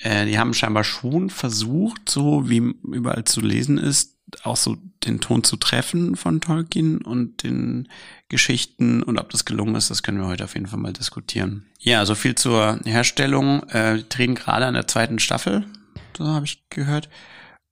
[0.00, 5.20] äh, die haben scheinbar schon versucht, so wie überall zu lesen ist, auch so den
[5.20, 7.88] Ton zu treffen von Tolkien und den
[8.28, 11.66] Geschichten und ob das gelungen ist, das können wir heute auf jeden Fall mal diskutieren.
[11.78, 13.62] Ja, so viel zur Herstellung.
[13.68, 15.64] Äh, die drehen gerade an der zweiten Staffel,
[16.16, 17.08] so habe ich gehört.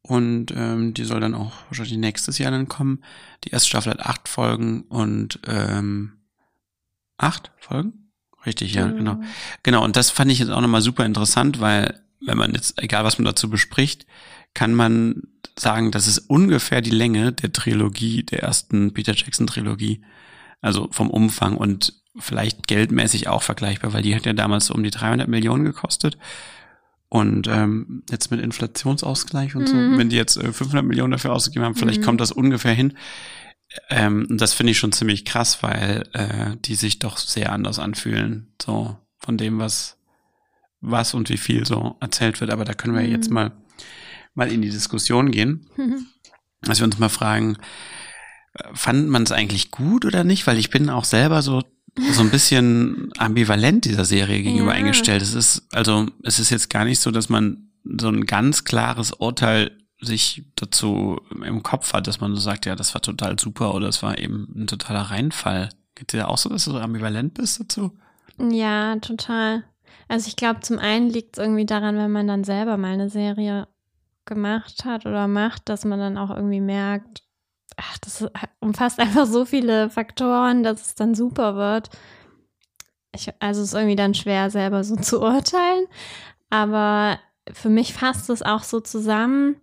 [0.07, 3.03] Und ähm, die soll dann auch wahrscheinlich nächstes Jahr dann kommen.
[3.45, 6.13] Die erste Staffel hat acht Folgen und ähm,
[7.17, 8.11] acht Folgen?
[8.45, 8.97] Richtig, ja, Mhm.
[8.99, 9.21] genau.
[9.63, 13.05] Genau, und das fand ich jetzt auch nochmal super interessant, weil wenn man jetzt, egal
[13.05, 14.07] was man dazu bespricht,
[14.55, 15.23] kann man
[15.59, 20.03] sagen, das ist ungefähr die Länge der Trilogie, der ersten Peter Jackson Trilogie.
[20.61, 24.83] Also vom Umfang und vielleicht geldmäßig auch vergleichbar, weil die hat ja damals so um
[24.83, 26.17] die 300 Millionen gekostet.
[27.09, 29.99] Und ähm, jetzt mit Inflationsausgleich und so, Mhm.
[29.99, 32.05] wenn die jetzt äh, 500 Millionen dafür ausgegeben haben, vielleicht Mhm.
[32.05, 32.95] kommt das ungefähr hin.
[33.91, 38.53] Ähm, das finde ich schon ziemlich krass, weil äh, die sich doch sehr anders anfühlen,
[38.61, 39.99] so von dem, was
[40.81, 42.51] was und wie viel so erzählt wird.
[42.51, 43.11] Aber da können wir Mhm.
[43.11, 43.53] jetzt mal
[44.35, 45.67] mal in die Diskussion gehen,
[46.63, 47.57] dass wir uns mal fragen,
[48.73, 50.47] fand man es eigentlich gut oder nicht?
[50.47, 51.63] Weil ich bin auch selber so
[52.11, 54.79] so ein bisschen ambivalent dieser Serie gegenüber Ja.
[54.79, 55.23] eingestellt.
[55.23, 59.13] Es ist also es ist jetzt gar nicht so, dass man so ein ganz klares
[59.13, 59.71] Urteil
[60.01, 63.89] sich dazu im Kopf hat, dass man so sagt, ja, das war total super oder
[63.89, 65.69] es war eben ein totaler Reinfall.
[65.95, 67.93] Geht dir auch so, dass du so ambivalent bist dazu?
[68.39, 69.63] Ja, total.
[70.09, 73.09] Also ich glaube, zum einen liegt es irgendwie daran, wenn man dann selber mal eine
[73.09, 73.69] Serie
[74.27, 77.23] gemacht hat oder macht, dass man dann auch irgendwie merkt,
[77.77, 78.27] ach, das
[78.61, 81.91] umfasst einfach so viele Faktoren, dass es dann super wird.
[83.15, 85.87] Ich, also es ist irgendwie dann schwer, selber so zu urteilen.
[86.51, 87.19] Aber
[87.53, 89.57] für mich fasst es auch so zusammen,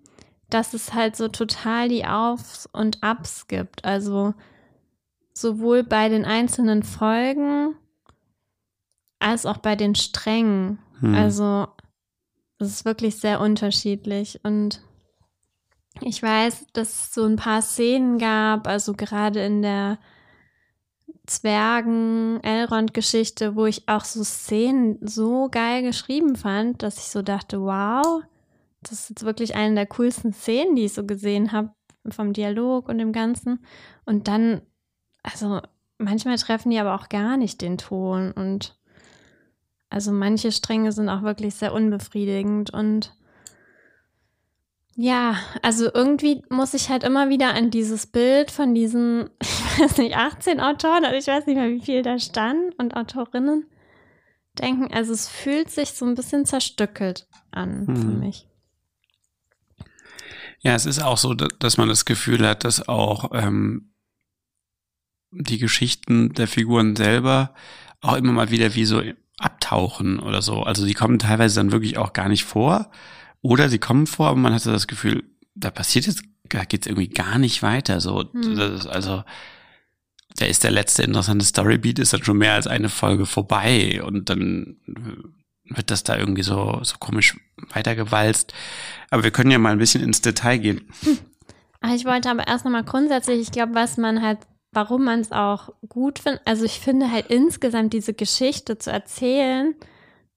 [0.50, 3.86] dass es halt so total die Aufs und Ups gibt.
[3.86, 4.34] Also
[5.34, 7.76] sowohl bei den einzelnen Folgen
[9.20, 10.80] als auch bei den Strängen.
[11.00, 11.16] Hm.
[11.16, 11.68] Also
[12.62, 14.82] es ist wirklich sehr unterschiedlich und
[16.00, 20.00] ich weiß, dass es so ein paar Szenen gab, also gerade in der
[21.28, 28.24] Zwergen-Elrond-Geschichte, wo ich auch so Szenen so geil geschrieben fand, dass ich so dachte, wow,
[28.82, 31.76] das ist jetzt wirklich eine der coolsten Szenen, die ich so gesehen habe,
[32.10, 33.64] vom Dialog und dem Ganzen.
[34.06, 34.64] Und dann,
[35.22, 35.62] also
[36.00, 38.81] manchmal treffen die aber auch gar nicht den Ton und
[39.92, 43.14] also manche Stränge sind auch wirklich sehr unbefriedigend und
[44.96, 49.98] ja, also irgendwie muss ich halt immer wieder an dieses Bild von diesen, ich weiß
[49.98, 53.66] nicht, 18 Autoren oder ich weiß nicht mehr, wie viel da stand und Autorinnen
[54.60, 54.94] denken.
[54.94, 58.20] Also es fühlt sich so ein bisschen zerstückelt an für Mhm.
[58.20, 58.48] mich.
[60.60, 63.94] Ja, es ist auch so, da- dass man das Gefühl hat, dass auch ähm,
[65.32, 67.56] die Geschichten der Figuren selber
[68.02, 69.02] auch immer mal wieder wie so
[69.44, 70.64] abtauchen oder so.
[70.64, 72.92] Also die kommen teilweise dann wirklich auch gar nicht vor.
[73.42, 75.24] Oder sie kommen vor, aber man hatte das Gefühl,
[75.56, 78.00] da passiert jetzt, da geht's irgendwie gar nicht weiter.
[78.02, 78.56] So, Hm.
[78.56, 79.24] das ist also,
[80.38, 84.30] da ist der letzte interessante Storybeat, ist dann schon mehr als eine Folge vorbei und
[84.30, 84.78] dann
[85.66, 87.38] wird das da irgendwie so, so komisch
[87.74, 88.54] weitergewalzt.
[89.10, 90.82] Aber wir können ja mal ein bisschen ins Detail gehen.
[91.82, 94.40] Ah, Ich wollte aber erst nochmal grundsätzlich, ich glaube, was man halt,
[94.72, 99.76] warum man es auch gut findet, also ich finde halt insgesamt diese Geschichte zu erzählen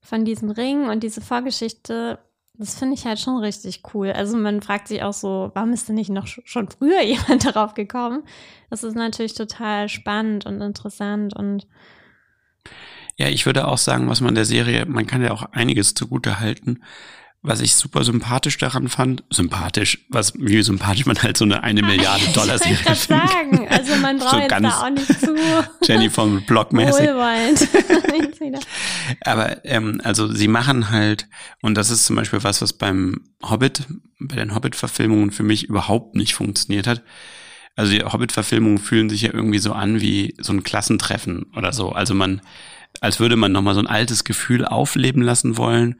[0.01, 2.19] von diesem Ring und diese Vorgeschichte,
[2.53, 4.11] das finde ich halt schon richtig cool.
[4.11, 7.45] Also man fragt sich auch so, warum ist denn nicht noch sch- schon früher jemand
[7.45, 8.23] darauf gekommen?
[8.69, 11.67] Das ist natürlich total spannend und interessant und
[13.17, 16.39] Ja, ich würde auch sagen, was man der Serie, man kann ja auch einiges zugute
[16.39, 16.83] halten.
[17.47, 21.83] Was ich super sympathisch daran fand, sympathisch, was, wie sympathisch man halt so eine eine
[21.83, 23.29] Milliarde Dollar ich Serie gerade findet.
[23.29, 25.35] sagen, also man So braucht jetzt ganz da auch nicht zu
[25.87, 27.05] Jenny vom Block mäßig.
[27.05, 28.67] Jetzt.
[29.21, 31.27] Aber ähm, also sie machen halt,
[31.61, 33.83] und das ist zum Beispiel was, was beim Hobbit,
[34.19, 37.03] bei den Hobbit-Verfilmungen für mich überhaupt nicht funktioniert hat.
[37.75, 41.91] Also die Hobbit-Verfilmungen fühlen sich ja irgendwie so an wie so ein Klassentreffen oder so.
[41.91, 42.41] Also man,
[43.01, 45.97] als würde man nochmal so ein altes Gefühl aufleben lassen wollen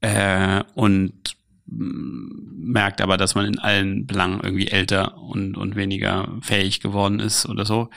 [0.00, 6.28] äh, und mm, merkt aber, dass man in allen Belangen irgendwie älter und, und weniger
[6.42, 7.90] fähig geworden ist oder so.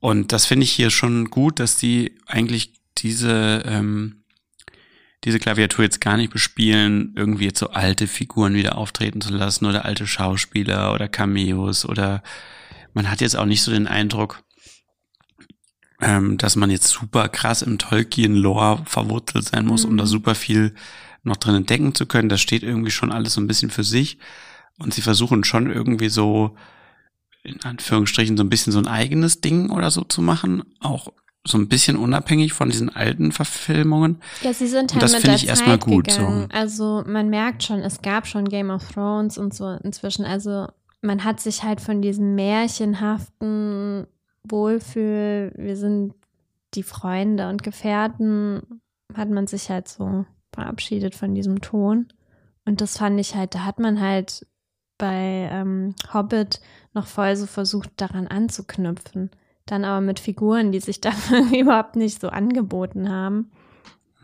[0.00, 4.24] Und das finde ich hier schon gut, dass die eigentlich diese, ähm,
[5.24, 9.66] diese Klaviatur jetzt gar nicht bespielen, irgendwie jetzt so alte Figuren wieder auftreten zu lassen
[9.66, 12.22] oder alte Schauspieler oder Cameos oder
[12.94, 14.42] man hat jetzt auch nicht so den Eindruck,
[16.00, 19.98] ähm, dass man jetzt super krass im Tolkien-Lore verwurzelt sein muss, um Mhm.
[19.98, 20.74] da super viel
[21.22, 22.28] noch drin entdecken zu können.
[22.28, 24.18] Das steht irgendwie schon alles so ein bisschen für sich
[24.78, 26.56] und sie versuchen schon irgendwie so
[27.44, 31.08] in Anführungsstrichen so ein bisschen so ein eigenes Ding oder so zu machen, auch
[31.44, 34.18] so ein bisschen unabhängig von diesen alten Verfilmungen.
[34.42, 36.20] Ja, sie sind Und halt das mit finde der ich erstmal gut, so.
[36.20, 36.48] gegangen.
[36.52, 40.24] Also man merkt schon, es gab schon Game of Thrones und so inzwischen.
[40.24, 40.68] Also
[41.00, 44.06] man hat sich halt von diesem märchenhaften
[44.44, 46.14] Wohlfühl, wir sind
[46.74, 48.80] die Freunde und Gefährten,
[49.14, 52.12] hat man sich halt so verabschiedet von diesem Ton.
[52.64, 54.46] Und das fand ich halt, da hat man halt
[54.98, 56.60] bei ähm, Hobbit
[56.94, 59.30] noch voll so versucht, daran anzuknüpfen.
[59.66, 61.10] Dann aber mit Figuren, die sich da
[61.52, 63.50] überhaupt nicht so angeboten haben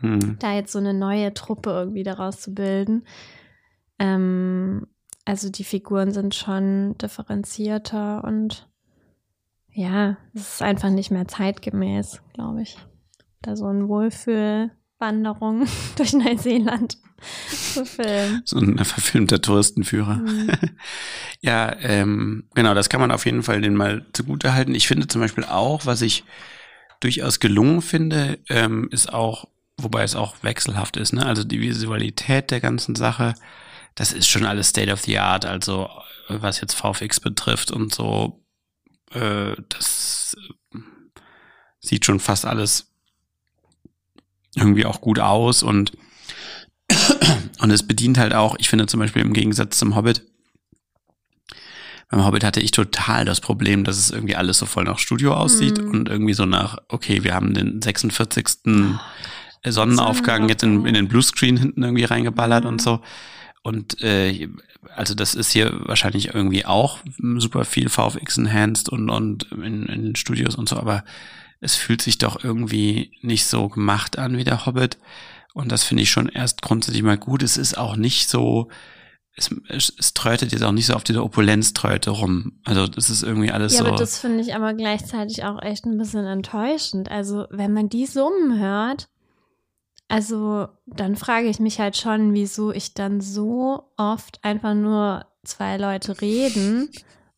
[0.01, 0.37] Hm.
[0.39, 3.05] da jetzt so eine neue Truppe irgendwie daraus zu bilden.
[3.97, 4.87] Ähm,
[5.25, 8.69] also die Figuren sind schon differenzierter und
[9.71, 12.77] ja, es ist einfach nicht mehr zeitgemäß, glaube ich.
[13.41, 13.87] Da so ein
[14.99, 16.97] Wohlfühlwanderung durch Neuseeland
[17.73, 18.41] zu filmen.
[18.45, 20.15] So ein verfilmter Touristenführer.
[20.15, 20.51] Mhm.
[21.41, 24.75] Ja, ähm, genau, das kann man auf jeden Fall den mal zugute halten.
[24.75, 26.25] Ich finde zum Beispiel auch, was ich
[26.99, 31.25] durchaus gelungen finde, ähm, ist auch, wobei es auch wechselhaft ist, ne?
[31.25, 33.35] Also die Visualität der ganzen Sache,
[33.95, 35.89] das ist schon alles State of the Art, also
[36.27, 38.43] was jetzt VFX betrifft und so,
[39.11, 40.35] äh, das
[40.75, 40.79] äh,
[41.79, 42.88] sieht schon fast alles
[44.55, 45.91] irgendwie auch gut aus und
[47.59, 50.23] und es bedient halt auch, ich finde zum Beispiel im Gegensatz zum Hobbit,
[52.09, 55.33] beim Hobbit hatte ich total das Problem, dass es irgendwie alles so voll nach Studio
[55.35, 55.89] aussieht Mhm.
[55.91, 58.47] und irgendwie so nach, okay, wir haben den 46.
[59.65, 62.69] Sonnenaufgang jetzt in, in den Bluescreen hinten irgendwie reingeballert Mhm.
[62.69, 63.01] und so.
[63.61, 64.47] Und äh,
[64.95, 66.99] also das ist hier wahrscheinlich irgendwie auch
[67.37, 71.03] super viel VFX enhanced und, und in, in Studios und so, aber
[71.61, 74.97] es fühlt sich doch irgendwie nicht so gemacht an wie der Hobbit.
[75.53, 77.43] Und das finde ich schon erst grundsätzlich mal gut.
[77.43, 78.69] Es ist auch nicht so,
[79.35, 82.59] es, es, es trötet jetzt auch nicht so auf dieser Opulenztröte rum.
[82.65, 83.87] Also das ist irgendwie alles Ja, so.
[83.87, 87.09] aber das finde ich aber gleichzeitig auch echt ein bisschen enttäuschend.
[87.11, 89.09] Also, wenn man die Summen hört,
[90.07, 95.77] also dann frage ich mich halt schon, wieso ich dann so oft einfach nur zwei
[95.77, 96.89] Leute reden.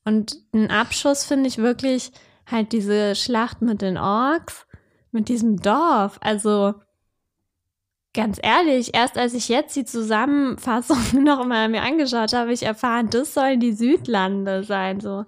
[0.05, 2.12] Und ein Abschuss finde ich wirklich
[2.52, 4.66] halt diese Schlacht mit den Orks,
[5.12, 6.18] mit diesem Dorf.
[6.22, 6.76] Also
[8.14, 12.64] ganz ehrlich, erst als ich jetzt die Zusammenfassung noch mal mir angeschaut habe, habe ich
[12.64, 15.00] erfahren, das sollen die Südlande sein.
[15.00, 15.26] So.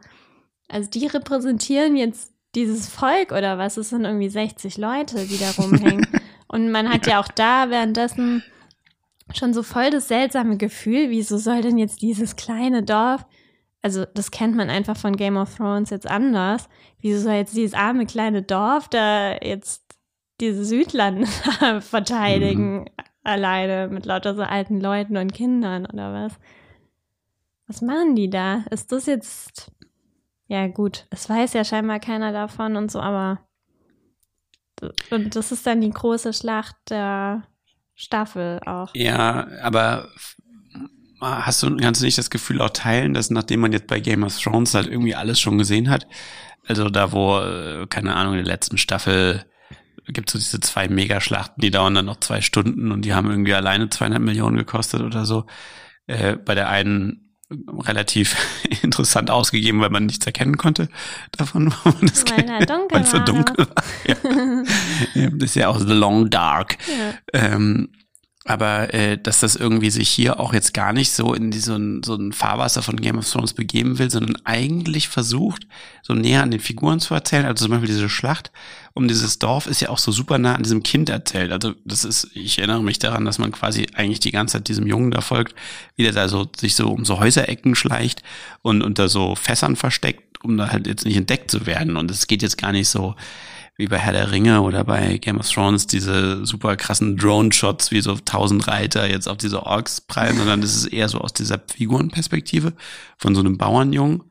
[0.68, 3.78] Also die repräsentieren jetzt dieses Volk oder was?
[3.78, 6.08] Es sind irgendwie 60 Leute, die da rumhängen.
[6.48, 8.44] Und man hat ja auch da währenddessen
[9.34, 13.26] schon so voll das seltsame Gefühl, wieso soll denn jetzt dieses kleine Dorf,
[13.84, 16.70] also das kennt man einfach von Game of Thrones jetzt anders,
[17.02, 19.84] wieso soll jetzt dieses arme kleine Dorf da jetzt
[20.40, 21.28] diese Südlande
[21.82, 22.90] verteidigen,
[23.24, 26.34] alleine mit lauter so alten Leuten und Kindern oder was?
[27.68, 28.64] Was machen die da?
[28.72, 29.72] Ist das jetzt,
[30.48, 33.40] ja gut, es weiß ja scheinbar keiner davon und so, aber
[35.12, 37.44] Und das ist dann die große Schlacht der
[37.96, 38.92] Staffel auch.
[38.96, 40.10] Ja, aber
[41.24, 44.24] hast du, kannst du nicht das Gefühl auch teilen, dass nachdem man jetzt bei Game
[44.24, 46.08] of Thrones halt irgendwie alles schon gesehen hat,
[46.68, 49.46] also da wo, äh, keine Ahnung, in der letzten Staffel
[50.08, 53.30] gibt es so diese zwei Megaschlachten, die dauern dann noch zwei Stunden und die haben
[53.30, 55.46] irgendwie alleine zweieinhalb Millionen gekostet oder so.
[56.08, 57.24] Äh, bei der einen
[57.80, 58.36] relativ
[58.82, 60.90] interessant ausgegeben, weil man nichts erkennen konnte
[61.32, 63.84] davon, weil das weil er dunkel weil so dunkel war.
[65.14, 65.30] Ja.
[65.30, 66.78] das ist ja auch The Long Dark.
[66.88, 67.14] Ja.
[67.34, 67.90] Ähm,
[68.46, 72.04] aber äh, dass das irgendwie sich hier auch jetzt gar nicht so in so, ein,
[72.04, 75.66] so ein Fahrwasser von Game of Thrones begeben will, sondern eigentlich versucht,
[76.02, 77.46] so näher an den Figuren zu erzählen.
[77.46, 78.52] Also zum Beispiel diese Schlacht
[78.94, 81.52] um dieses Dorf ist ja auch so super nah an diesem Kind erzählt.
[81.52, 84.86] Also das ist, ich erinnere mich daran, dass man quasi eigentlich die ganze Zeit diesem
[84.86, 85.56] Jungen da folgt,
[85.96, 88.22] wie der da so sich so um so Häuserecken schleicht
[88.62, 91.98] und unter so Fässern versteckt, um da halt jetzt nicht entdeckt zu werden.
[91.98, 93.16] Und es geht jetzt gar nicht so
[93.76, 98.02] wie bei Herr der Ringe oder bei Game of Thrones diese super krassen Drone-Shots wie
[98.02, 101.60] so tausend Reiter jetzt auf diese Orks prallen, sondern es ist eher so aus dieser
[101.60, 102.74] Figurenperspektive
[103.18, 104.24] von so einem Bauernjungen,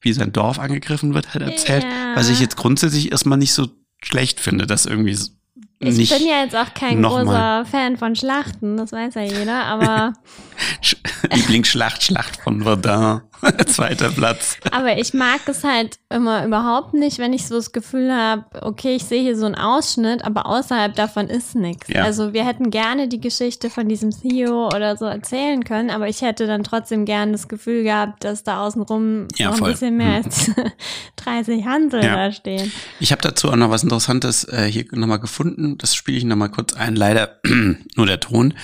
[0.00, 2.14] wie sein Dorf angegriffen wird, halt erzählt, ja.
[2.14, 3.68] was ich jetzt grundsätzlich erstmal nicht so
[4.02, 5.16] schlecht finde, dass irgendwie
[5.78, 7.64] ich bin ja jetzt auch kein großer mal.
[7.66, 10.14] Fan von Schlachten, das weiß ja jeder, aber.
[11.32, 13.22] Lieblingsschlacht, Schlacht von Verdun.
[13.66, 14.56] Zweiter Platz.
[14.70, 18.96] Aber ich mag es halt immer überhaupt nicht, wenn ich so das Gefühl habe, okay,
[18.96, 21.88] ich sehe hier so einen Ausschnitt, aber außerhalb davon ist nichts.
[21.88, 22.04] Ja.
[22.04, 26.22] Also wir hätten gerne die Geschichte von diesem Theo oder so erzählen können, aber ich
[26.22, 30.20] hätte dann trotzdem gerne das Gefühl gehabt, dass da außenrum ja, noch ein bisschen mehr
[30.20, 30.24] mhm.
[30.24, 30.50] als
[31.16, 32.14] 30 Hansel ja.
[32.14, 32.72] da stehen.
[33.00, 35.78] Ich habe dazu auch noch was Interessantes äh, hier nochmal gefunden.
[35.78, 36.96] Das spiele ich nochmal kurz ein.
[36.96, 37.40] Leider
[37.96, 38.54] nur der Ton.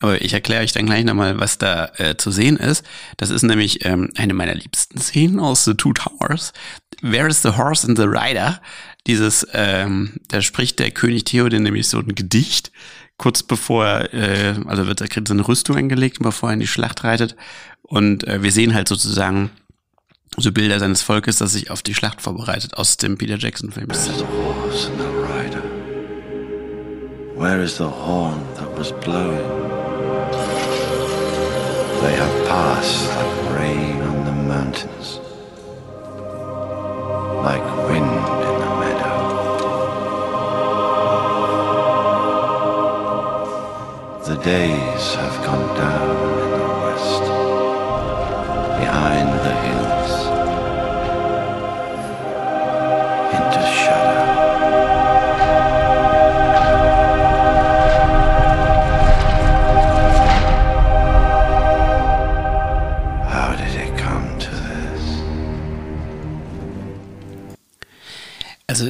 [0.00, 2.84] Aber ich erkläre euch dann gleich nochmal, was da äh, zu sehen ist.
[3.16, 6.52] Das ist nämlich ähm, eine meiner liebsten Szenen aus The Two Towers.
[7.02, 8.60] Where is the horse and the rider?
[9.06, 12.70] Dieses, ähm, da spricht der König Theoden nämlich so ein Gedicht,
[13.16, 16.60] kurz bevor er, äh, also wird er kriegt so eine Rüstung angelegt, bevor er in
[16.60, 17.34] die Schlacht reitet.
[17.82, 19.50] Und äh, wir sehen halt sozusagen
[20.36, 23.88] so Bilder seines Volkes, das sich auf die Schlacht vorbereitet aus dem Peter Jackson Film.
[27.38, 29.77] Where is the horn that was blowing?
[32.00, 35.18] They have passed like rain on the mountains,
[37.42, 39.18] like wind in the meadow.
[44.24, 47.24] The days have gone down in the west,
[48.78, 50.27] behind the hills,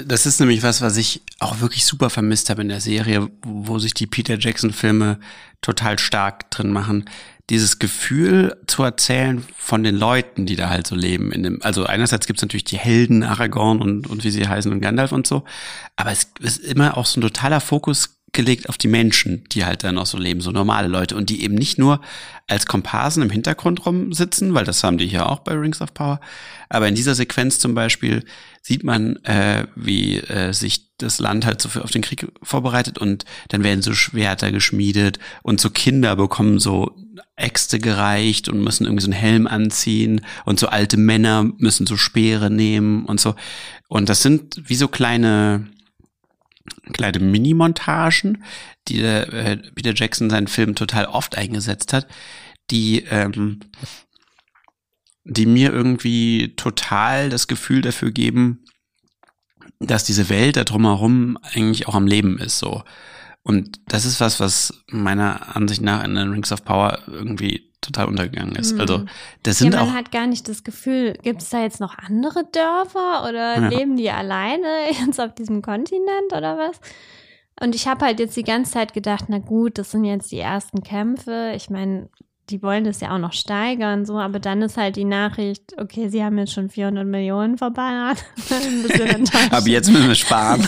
[0.09, 3.79] das ist nämlich was, was ich auch wirklich super vermisst habe in der Serie, wo
[3.79, 5.21] sich die Peter Jackson-Filme
[5.61, 7.05] total stark drin machen.
[7.51, 11.33] Dieses Gefühl zu erzählen von den Leuten, die da halt so leben.
[11.33, 14.81] In dem, also einerseits gibt's natürlich die Helden, Aragorn und, und wie sie heißen und
[14.81, 15.45] Gandalf und so,
[15.97, 19.85] aber es ist immer auch so ein totaler Fokus gelegt auf die Menschen, die halt
[19.85, 21.17] da noch so leben, so normale Leute.
[21.17, 22.01] Und die eben nicht nur
[22.47, 26.21] als Komparsen im Hintergrund rumsitzen, weil das haben die hier auch bei Rings of Power,
[26.69, 28.25] aber in dieser Sequenz zum Beispiel
[28.63, 32.99] sieht man, äh, wie äh, sich das Land halt so für auf den Krieg vorbereitet
[32.99, 36.95] und dann werden so Schwerter geschmiedet und so Kinder bekommen so
[37.37, 41.97] Äxte gereicht und müssen irgendwie so einen Helm anziehen und so alte Männer müssen so
[41.97, 43.35] Speere nehmen und so.
[43.89, 45.69] Und das sind wie so kleine
[46.93, 48.45] kleine Mini-Montagen,
[48.89, 52.07] die äh, Peter Jackson seinen Film total oft eingesetzt hat,
[52.71, 53.61] die ähm,
[55.29, 58.65] die mir irgendwie total das Gefühl dafür geben,
[59.79, 62.83] dass diese Welt da drumherum eigentlich auch am Leben ist so.
[63.43, 68.07] Und das ist was, was meiner Ansicht nach in den Rings of Power irgendwie total
[68.07, 68.75] untergegangen ist.
[68.75, 68.81] Mhm.
[68.81, 69.05] Also
[69.43, 69.95] das sind ja, man auch.
[69.95, 73.69] hat gar nicht das Gefühl, gibt es da jetzt noch andere Dörfer oder ja.
[73.69, 74.67] leben die alleine
[75.07, 76.81] jetzt auf diesem Kontinent oder was?
[77.61, 80.39] Und ich habe halt jetzt die ganze Zeit gedacht, na gut, das sind jetzt die
[80.39, 81.53] ersten Kämpfe.
[81.57, 82.09] Ich meine,
[82.51, 86.09] die wollen das ja auch noch steigern, so, aber dann ist halt die Nachricht, okay,
[86.09, 88.25] sie haben jetzt schon 400 Millionen verballert.
[89.51, 90.67] Aber jetzt müssen wir sparen.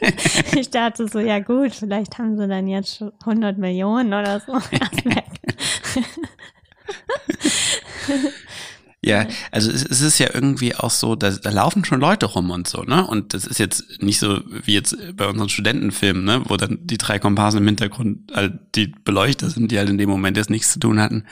[0.56, 4.52] ich dachte so, ja gut, vielleicht haben sie dann jetzt schon 100 Millionen oder so.
[9.04, 12.50] Ja, also es, es, ist ja irgendwie auch so, da, da laufen schon Leute rum
[12.50, 13.04] und so, ne?
[13.04, 16.42] Und das ist jetzt nicht so wie jetzt bei unseren Studentenfilmen, ne?
[16.46, 20.08] Wo dann die drei Komparsen im Hintergrund halt die Beleuchter sind, die halt in dem
[20.08, 21.26] Moment jetzt nichts zu tun hatten.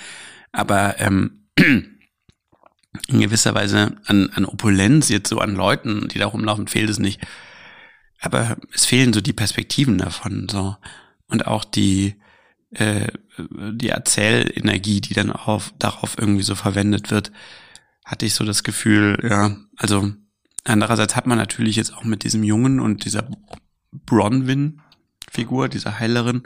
[0.51, 6.67] Aber ähm, in gewisser Weise an, an Opulenz, jetzt so an Leuten, die da rumlaufen,
[6.67, 7.21] fehlt es nicht.
[8.21, 10.77] aber es fehlen so die Perspektiven davon, so.
[11.29, 12.17] Und auch die,
[12.73, 13.09] äh,
[13.39, 17.33] die Erzählenergie, die dann auf, darauf irgendwie so verwendet wird,
[18.05, 20.13] hatte ich so das Gefühl, ja, also
[20.65, 23.29] andererseits hat man natürlich jetzt auch mit diesem Jungen und dieser
[24.31, 26.43] Bronwyn-Figur, dieser Heilerin,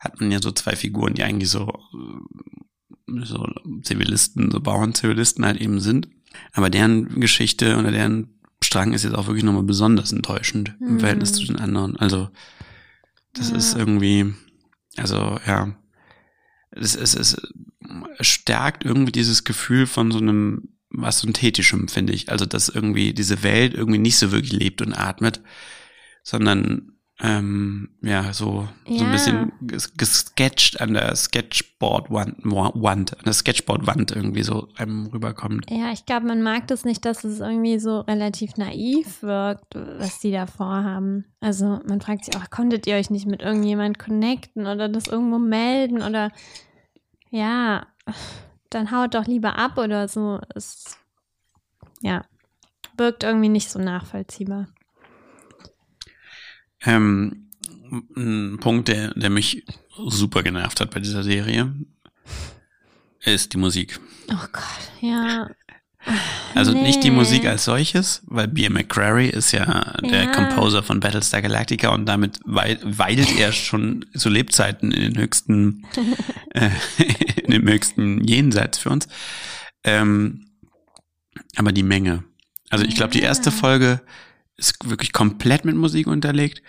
[0.00, 3.46] hat man ja so zwei Figuren, die eigentlich so, äh, so
[3.82, 6.08] Zivilisten, so Bauernzivilisten halt eben sind.
[6.52, 11.00] Aber deren Geschichte oder deren Strang ist jetzt auch wirklich nochmal besonders enttäuschend im Mhm.
[11.00, 11.96] Verhältnis zu den anderen.
[11.96, 12.28] Also,
[13.34, 13.56] das Ja.
[13.56, 14.34] ist irgendwie,
[14.96, 15.74] also ja,
[16.70, 17.36] es, es, es
[18.20, 22.30] stärkt irgendwie dieses Gefühl von so einem was Synthetischem, finde ich.
[22.30, 25.40] Also, dass irgendwie diese Welt irgendwie nicht so wirklich lebt und atmet,
[26.22, 29.04] sondern ähm, ja, so, so Ja.
[29.04, 35.70] ein bisschen ges- gesketcht an der Sketchboard-Wand, Wand, an der Sketchboard-Wand irgendwie so einem rüberkommt.
[35.70, 40.18] Ja, ich glaube, man mag das nicht, dass es irgendwie so relativ naiv wirkt, was
[40.18, 41.24] die da vorhaben.
[41.40, 45.38] Also man fragt sich auch, konntet ihr euch nicht mit irgendjemand connecten oder das irgendwo
[45.38, 46.30] melden oder
[47.30, 47.86] ja,
[48.70, 50.40] dann haut doch lieber ab oder so.
[50.54, 50.96] Es,
[52.00, 52.24] ja,
[52.96, 54.66] wirkt irgendwie nicht so nachvollziehbar.
[56.84, 57.48] Ähm,
[58.16, 59.64] ein Punkt, der, der mich
[60.08, 61.72] super genervt hat bei dieser Serie,
[63.24, 64.00] ist die Musik.
[64.30, 64.62] Oh Gott,
[65.00, 65.48] ja.
[66.54, 67.16] Also nicht die Nee.
[67.16, 68.68] Musik als solches, weil B.
[68.68, 70.32] McCrary ist ja der Ja.
[70.32, 75.86] Composer von Battlestar Galactica und damit wei- weilt er schon zu Lebzeiten in den höchsten,
[76.50, 76.68] äh,
[77.42, 79.08] in dem höchsten Jenseits für uns.
[79.82, 80.46] Ähm,
[81.56, 82.24] aber die Menge.
[82.68, 83.50] Also ich glaube, die erste.
[83.50, 84.02] Folge
[84.56, 86.62] ist wirklich komplett mit Musik unterlegt.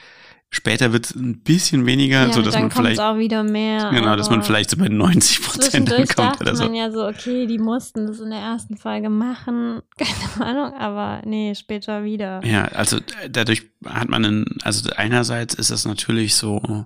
[0.51, 3.89] Später wird es ein bisschen weniger, Ja, so dass dann man vielleicht, auch wieder mehr.
[3.91, 6.63] genau, dass man vielleicht so bei 90 Prozent ankommt dachte oder so.
[6.65, 9.81] man ja so, okay, die mussten das in der ersten Folge machen.
[9.97, 12.45] Keine Ahnung, aber nee, später wieder.
[12.45, 16.85] Ja, also dadurch hat man einen, also einerseits ist es natürlich so,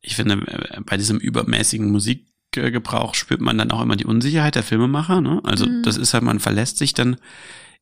[0.00, 0.38] ich finde,
[0.86, 5.20] bei diesem übermäßigen Musikgebrauch spürt man dann auch immer die Unsicherheit der Filmemacher.
[5.20, 5.40] Ne?
[5.44, 5.82] Also Mhm.
[5.82, 7.16] das ist halt, man verlässt sich dann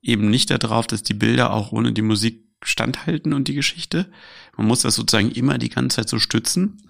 [0.03, 4.11] eben nicht darauf, dass die Bilder auch ohne die Musik standhalten und die Geschichte.
[4.57, 6.83] Man muss das sozusagen immer die ganze Zeit so stützen.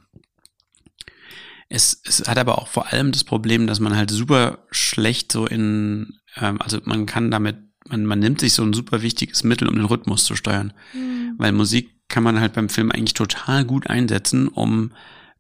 [1.69, 5.47] Es, es hat aber auch vor allem das Problem, dass man halt super schlecht so
[5.47, 7.57] in, ähm, also man kann damit,
[7.89, 10.75] man, man nimmt sich so ein super wichtiges Mittel, um den Rhythmus zu steuern.
[10.93, 11.35] Hm.
[11.39, 14.93] Weil Musik kann man halt beim Film eigentlich total gut einsetzen, um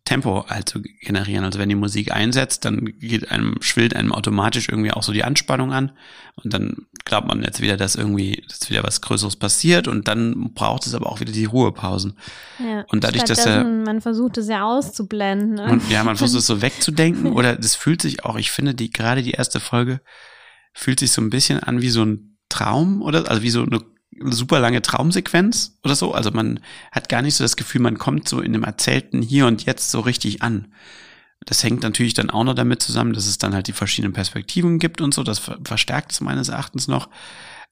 [0.04, 1.44] Tempo halt zu generieren.
[1.44, 5.22] Also wenn die Musik einsetzt, dann geht einem, schwillt einem automatisch irgendwie auch so die
[5.22, 5.92] Anspannung an
[6.42, 10.54] und dann glaubt man jetzt wieder, dass irgendwie, dass wieder was Größeres passiert und dann
[10.54, 12.18] braucht es aber auch wieder die Ruhepausen.
[12.58, 12.84] Ja.
[12.88, 15.54] Und dadurch, dass er- man versucht es ja auszublenden.
[15.54, 15.70] Ne?
[15.70, 18.90] Und ja, man versucht es so wegzudenken oder das fühlt sich auch, ich finde, die,
[18.90, 20.00] gerade die erste Folge
[20.74, 23.80] fühlt sich so ein bisschen an wie so ein Traum oder, also wie so eine
[24.20, 26.12] super lange Traumsequenz oder so.
[26.12, 26.60] Also man
[26.90, 29.90] hat gar nicht so das Gefühl, man kommt so in dem Erzählten hier und jetzt
[29.90, 30.72] so richtig an.
[31.46, 34.78] Das hängt natürlich dann auch noch damit zusammen, dass es dann halt die verschiedenen Perspektiven
[34.78, 35.22] gibt und so.
[35.22, 37.08] Das ver verstärkt es meines Erachtens noch.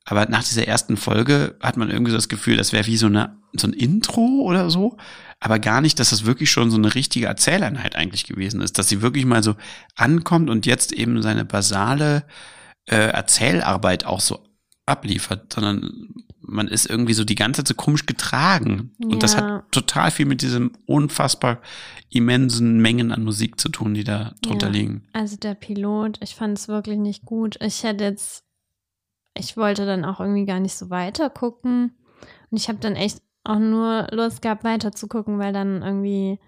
[0.04, 3.06] Aber nach dieser ersten Folge hat man irgendwie so das Gefühl, das wäre wie so,
[3.06, 4.96] eine, so ein Intro oder so.
[5.38, 8.78] Aber gar nicht, dass das wirklich schon so eine richtige Erzähleinheit eigentlich gewesen ist.
[8.78, 9.54] Dass sie wirklich mal so
[9.94, 12.24] ankommt und jetzt eben seine basale
[12.86, 14.42] äh, Erzählarbeit auch so
[14.86, 18.92] abliefert, sondern man ist irgendwie so die ganze Zeit so komisch getragen.
[19.02, 19.40] Und das Ja.
[19.58, 21.60] hat total viel mit diesem unfassbar
[22.08, 24.72] immensen Mengen an Musik zu tun, die da drunter Ja.
[24.72, 25.04] liegen.
[25.12, 27.56] Also der Pilot, ich fand es wirklich nicht gut.
[27.60, 28.44] Ich hätte jetzt,
[29.34, 31.92] ich wollte dann auch irgendwie gar nicht so weiter gucken.
[32.50, 36.38] Und ich habe dann echt auch nur Lust gehabt, weiter zu gucken, weil dann irgendwie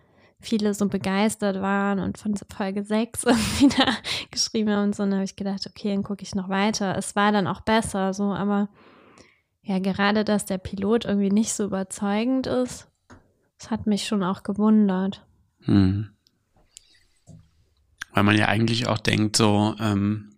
[0.41, 3.85] viele so begeistert waren und von Folge 6 irgendwie da
[4.31, 5.05] geschrieben haben und so.
[5.05, 6.97] Und dann habe ich gedacht, okay, dann gucke ich noch weiter.
[6.99, 8.69] Es war dann auch besser, so, aber
[9.63, 12.89] ja, gerade, dass der Pilot irgendwie nicht so überzeugend ist,
[13.59, 15.25] das hat mich schon auch gewundert.
[15.61, 16.11] Hm.
[18.13, 20.33] Weil man ja eigentlich auch denkt, so, ähm,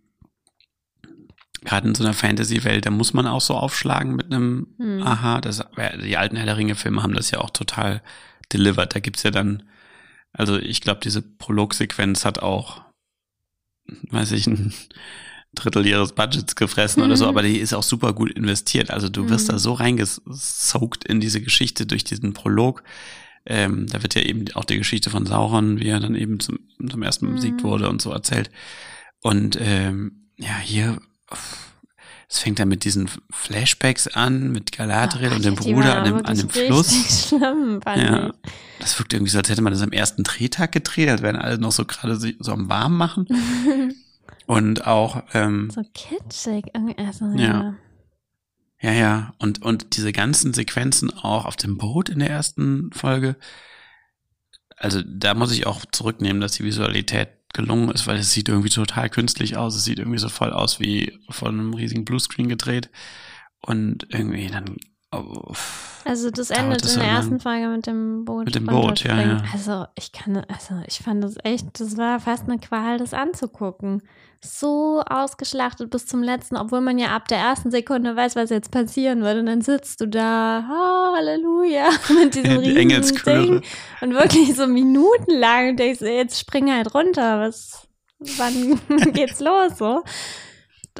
[1.64, 5.03] gerade in so einer Fantasy-Welt, da muss man auch so aufschlagen mit einem Hm.
[5.03, 5.41] Aha.
[5.41, 5.64] Das,
[6.03, 8.03] die alten Herr der Ringe-Filme haben das ja auch total
[8.53, 8.95] delivered.
[8.95, 9.62] Da gibt's ja dann,
[10.33, 12.83] also ich glaube, diese Prolog-Sequenz hat auch,
[14.11, 14.75] weiß ich, ein
[15.55, 17.28] Drittel ihres Budgets gefressen oder so, Mhm.
[17.30, 18.90] aber die ist auch super gut investiert.
[18.90, 19.52] Also du wirst Mhm.
[19.52, 22.82] da so reingesaugt in diese Geschichte durch diesen Prolog.
[23.46, 26.59] Ähm, da wird ja eben auch die Geschichte von Sauron, wie er dann eben zum,
[26.88, 27.36] zum ersten Mal Mhm.
[27.36, 28.50] besiegt wurde und so erzählt.
[29.22, 30.98] Und ähm, ja, hier,
[32.28, 36.26] es fängt dann mit diesen Flashbacks an, mit Galadriel Oh und dem Bruder an dem,
[36.26, 36.90] an dem Fluss.
[37.28, 38.32] Schlimm, Ja.
[38.80, 41.59] Das wirkt irgendwie so, als hätte man das am ersten Drehtag gedreht, als wären alle
[41.59, 43.26] noch so gerade so am Warm machen.
[44.47, 46.66] Und auch, ähm, so kitschig.
[46.74, 47.38] irgendwie, Also, Ja.
[47.42, 47.74] ja.
[48.80, 49.34] Ja, ja.
[49.38, 53.36] Und, und diese ganzen Sequenzen auch auf dem Boot in der ersten Folge.
[54.76, 58.68] Also da muss ich auch zurücknehmen, dass die Visualität gelungen ist, weil es sieht irgendwie
[58.68, 59.74] total künstlich aus.
[59.76, 62.90] Es sieht irgendwie so voll aus wie von einem riesigen Bluescreen gedreht.
[63.61, 64.76] Und irgendwie dann.
[65.12, 65.55] Oh,
[66.05, 67.16] Also das endet das in der lang?
[67.16, 68.45] ersten Folge mit dem Boot.
[68.47, 69.42] Mit dem Boot, ja, ja.
[69.53, 74.03] Also ich kann, also ich fand das echt, das war fast eine Qual, das anzugucken.
[74.47, 78.70] So ausgeschlachtet bis zum letzten, obwohl man ja ab der ersten Sekunde weiß, was jetzt
[78.70, 79.38] passieren wird.
[79.38, 81.88] Und dann sitzt du da, oh, Halleluja,
[82.22, 83.42] mit diesem Die riesigen Engelschöre.
[83.42, 83.62] Ding.
[84.03, 87.88] Und wirklich so minutenlang und denkst, jetzt spring halt runter, was,
[88.36, 88.78] wann
[89.12, 90.03] geht's los, so.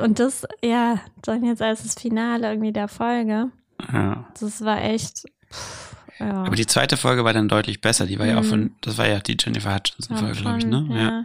[0.01, 3.51] Und das, ja, dann jetzt als das Finale irgendwie der Folge.
[3.93, 4.27] ja.
[4.41, 5.25] Das war echt.
[5.53, 6.45] Pff, ja.
[6.45, 8.07] Aber die zweite Folge war dann deutlich besser.
[8.07, 8.49] Die war ja auch Mhm.
[8.49, 10.87] von, das war ja die Jennifer Hutchinson-Folge, glaube ich, ne?
[10.91, 11.25] Ja.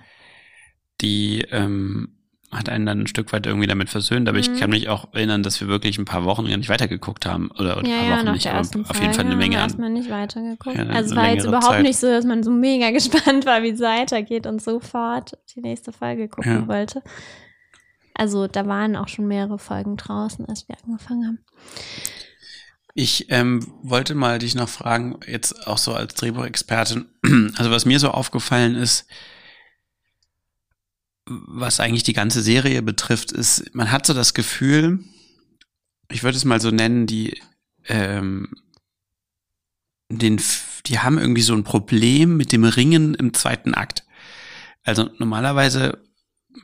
[1.01, 2.09] Die ähm,
[2.51, 4.55] hat einen dann ein Stück weit irgendwie damit versöhnt, aber ich Mhm.
[4.55, 7.51] kann mich auch erinnern, dass wir wirklich ein paar Wochen gar nicht weitergeguckt haben.
[7.51, 9.63] Oder, oder Ja, ein paar ja, Wochen nicht, aber auf jeden Fall eine Menge haben
[9.69, 10.75] erstmal nicht weitergeguckt.
[10.75, 11.83] Ja, also es war jetzt überhaupt Zeit.
[11.83, 15.91] nicht so, dass man so mega gespannt war, wie es weitergeht und sofort die nächste
[15.91, 16.67] Folge gucken Ja.
[16.67, 17.03] wollte.
[18.15, 21.39] Also da waren auch schon mehrere Folgen draußen, als wir angefangen haben.
[22.95, 27.05] Ich ähm, wollte mal dich noch fragen, jetzt auch so als Drehbuchexpertin,
[27.55, 29.05] also was mir so aufgefallen ist,
[31.29, 34.99] was eigentlich die ganze Serie betrifft, ist, man hat so das Gefühl,
[36.11, 37.39] ich würde es mal so nennen, die,
[37.87, 38.49] ähm,
[40.11, 40.41] den,
[40.87, 44.03] die haben irgendwie so ein Problem mit dem Ringen im zweiten Akt.
[44.83, 46.03] Also normalerweise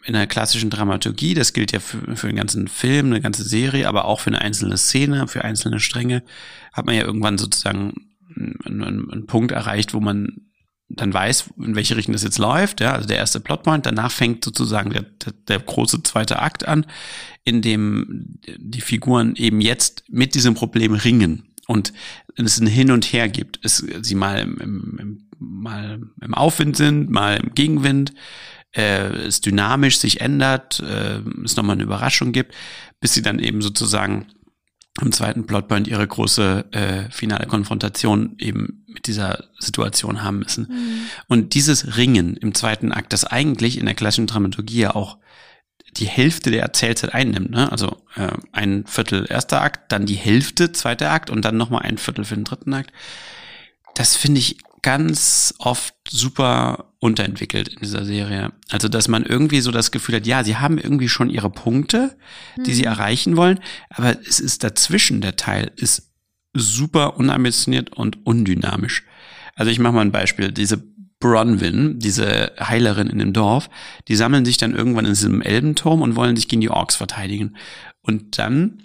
[0.04, 3.88] in der klassischen Dramaturgie, das gilt ja für, für den ganzen Film, eine ganze Serie,
[3.88, 6.24] aber auch für eine einzelne Szene, für einzelne Stränge,
[6.74, 7.94] hat man ja irgendwann sozusagen
[8.36, 10.48] einen, einen Punkt erreicht, wo man
[10.90, 14.46] dann weiß, in welche Richtung das jetzt läuft, ja, also der erste Plotpoint, danach fängt
[14.46, 16.86] sozusagen der, der, der große zweite Akt an,
[17.44, 21.94] in dem die Figuren eben jetzt mit diesem Problem ringen und
[22.36, 26.78] es ein Hin und Her gibt, es sie mal im, im, im, mal im Aufwind
[26.78, 28.14] sind, mal im Gegenwind,
[28.76, 32.54] äh, es dynamisch sich ändert, äh, es nochmal eine Überraschung gibt,
[33.00, 34.28] bis sie dann eben sozusagen
[35.02, 40.68] im zweiten Plotpoint ihre große äh, finale Konfrontation eben mit dieser Situation haben müssen.
[41.28, 45.18] Und dieses Ringen im zweiten Akt, das eigentlich in der klassischen Dramaturgie ja auch
[45.98, 47.72] die Hälfte der Erzählzeit einnimmt, ne?
[47.72, 51.98] Also äh, ein Viertel erster Akt, dann die Hälfte zweiter Akt und dann nochmal ein
[51.98, 52.92] Viertel für den dritten Akt.
[53.94, 58.52] Das finde ich ganz oft super unterentwickelt in dieser Serie.
[58.70, 62.18] Also, dass man irgendwie so das Gefühl hat, ja, sie haben irgendwie schon ihre Punkte,
[62.58, 66.12] die sie erreichen wollen, aber es ist dazwischen, der Teil ist
[66.56, 69.04] super unambitioniert und undynamisch.
[69.56, 70.52] Also ich mache mal ein Beispiel.
[70.52, 70.84] Diese
[71.20, 73.70] Bronwyn, diese Heilerin in dem Dorf,
[74.08, 77.56] die sammeln sich dann irgendwann in diesem Elbenturm und wollen sich gegen die Orks verteidigen.
[78.02, 78.84] Und dann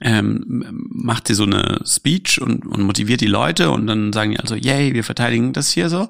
[0.00, 4.40] ähm, macht sie so eine Speech und, und motiviert die Leute und dann sagen die
[4.40, 6.08] also, yay, wir verteidigen das hier so.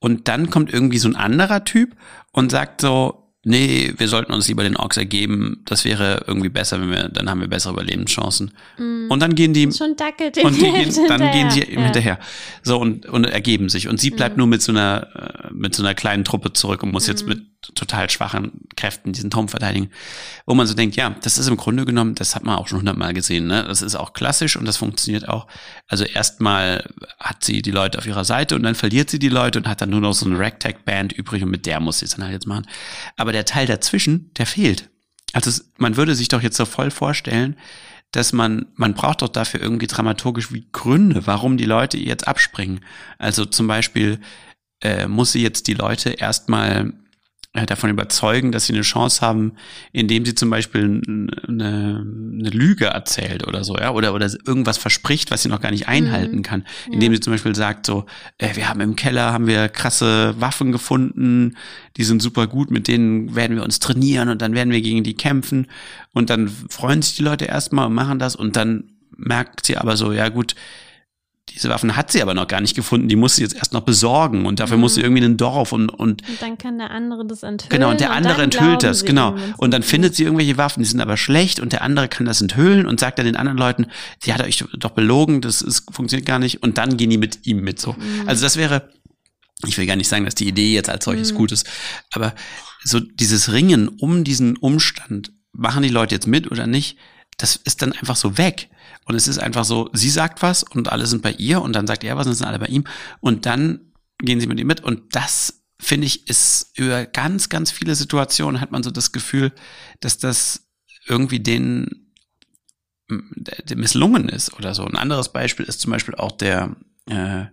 [0.00, 1.94] Und dann kommt irgendwie so ein anderer Typ
[2.32, 5.62] und sagt so, nee, wir sollten uns lieber den Orks ergeben.
[5.64, 8.52] Das wäre irgendwie besser, wenn wir, dann haben wir bessere Überlebenschancen.
[9.08, 11.78] Und dann gehen die Schon dackelt und die gehen, dann gehen sie hinterher.
[11.78, 12.18] ihm hinterher.
[12.62, 13.88] So und, und ergeben sich.
[13.88, 16.92] Und sie bleibt nur mit so einer, äh, mit so einer kleinen Truppe zurück und
[16.92, 19.90] muss jetzt mit total schwachen Kräften diesen Turm verteidigen.
[20.46, 22.78] Wo man so denkt, ja, das ist im Grunde genommen, das hat man auch schon
[22.78, 23.64] hundertmal gesehen, ne?
[23.64, 25.46] Das ist auch klassisch und das funktioniert auch.
[25.86, 26.88] Also erstmal
[27.18, 29.80] hat sie die Leute auf ihrer Seite und dann verliert sie die Leute und hat
[29.80, 32.32] dann nur noch so eine Ragtag-Band übrig und mit der muss sie es dann halt
[32.32, 32.66] jetzt machen.
[33.16, 34.88] Aber der Teil dazwischen, der fehlt.
[35.32, 37.56] Also man würde sich doch jetzt so voll vorstellen,
[38.12, 42.80] dass man, man braucht doch dafür irgendwie dramaturgisch wie Gründe, warum die Leute jetzt abspringen.
[43.18, 44.18] Also zum Beispiel
[44.82, 46.92] äh, muss sie jetzt die Leute erstmal
[47.52, 49.54] davon überzeugen, dass sie eine Chance haben,
[49.92, 51.02] indem sie zum Beispiel
[51.48, 52.06] eine,
[52.38, 55.88] eine Lüge erzählt oder so, ja, oder, oder irgendwas verspricht, was sie noch gar nicht
[55.88, 56.64] einhalten kann.
[56.92, 58.06] Indem sie zum Beispiel sagt so,
[58.38, 61.56] äh, wir haben im Keller, haben wir krasse Waffen gefunden,
[61.96, 65.02] die sind super gut, mit denen werden wir uns trainieren und dann werden wir gegen
[65.02, 65.66] die kämpfen.
[66.12, 68.84] Und dann freuen sich die Leute erstmal und machen das und dann
[69.16, 70.54] merkt sie aber so, ja gut,
[71.48, 73.80] diese Waffen hat sie aber noch gar nicht gefunden, die muss sie jetzt erst noch
[73.80, 76.90] besorgen und dafür muss sie irgendwie in ein Dorf und, und Und dann kann der
[76.90, 77.70] andere das enthüllen.
[77.70, 79.36] Genau, und der andere dann enthüllt das, genau.
[79.56, 82.40] Und dann findet sie irgendwelche Waffen, die sind aber schlecht und der andere kann das
[82.40, 83.86] enthüllen und sagt dann den anderen Leuten,
[84.20, 87.46] sie hat euch doch belogen, das ist, funktioniert gar nicht und dann gehen die mit
[87.46, 87.96] ihm mit so.
[88.26, 88.90] Also das wäre,
[89.66, 91.68] ich will gar nicht sagen, dass die Idee jetzt als solches gut ist,
[92.12, 92.34] aber
[92.84, 96.96] so dieses Ringen um diesen Umstand, machen die Leute jetzt mit oder nicht,
[97.42, 98.68] das ist dann einfach so weg.
[99.06, 101.86] Und es ist einfach so, sie sagt was und alle sind bei ihr und dann
[101.86, 102.84] sagt er was und sind alle bei ihm
[103.20, 107.70] und dann gehen sie mit ihm mit und das finde ich ist über ganz, ganz
[107.70, 109.52] viele Situationen hat man so das Gefühl,
[110.00, 110.68] dass das
[111.06, 112.12] irgendwie den
[113.74, 114.84] misslungen ist oder so.
[114.84, 116.76] Ein anderes Beispiel ist zum Beispiel auch der
[117.08, 117.46] äh,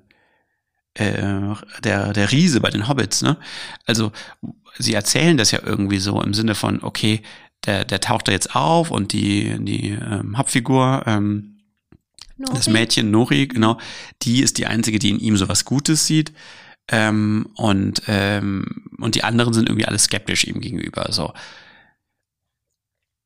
[0.93, 3.21] äh, der der Riese bei den Hobbits.
[3.21, 3.37] Ne?
[3.85, 4.11] Also
[4.77, 7.23] sie erzählen das ja irgendwie so im Sinne von okay,
[7.65, 11.57] der der taucht da jetzt auf und die die ähm, Hauptfigur ähm,
[12.37, 13.77] das Mädchen Nori, genau,
[14.21, 16.33] die ist die einzige, die in ihm so was Gutes sieht.
[16.89, 21.07] Ähm, und, ähm, und die anderen sind irgendwie alle skeptisch ihm gegenüber.
[21.09, 21.33] So.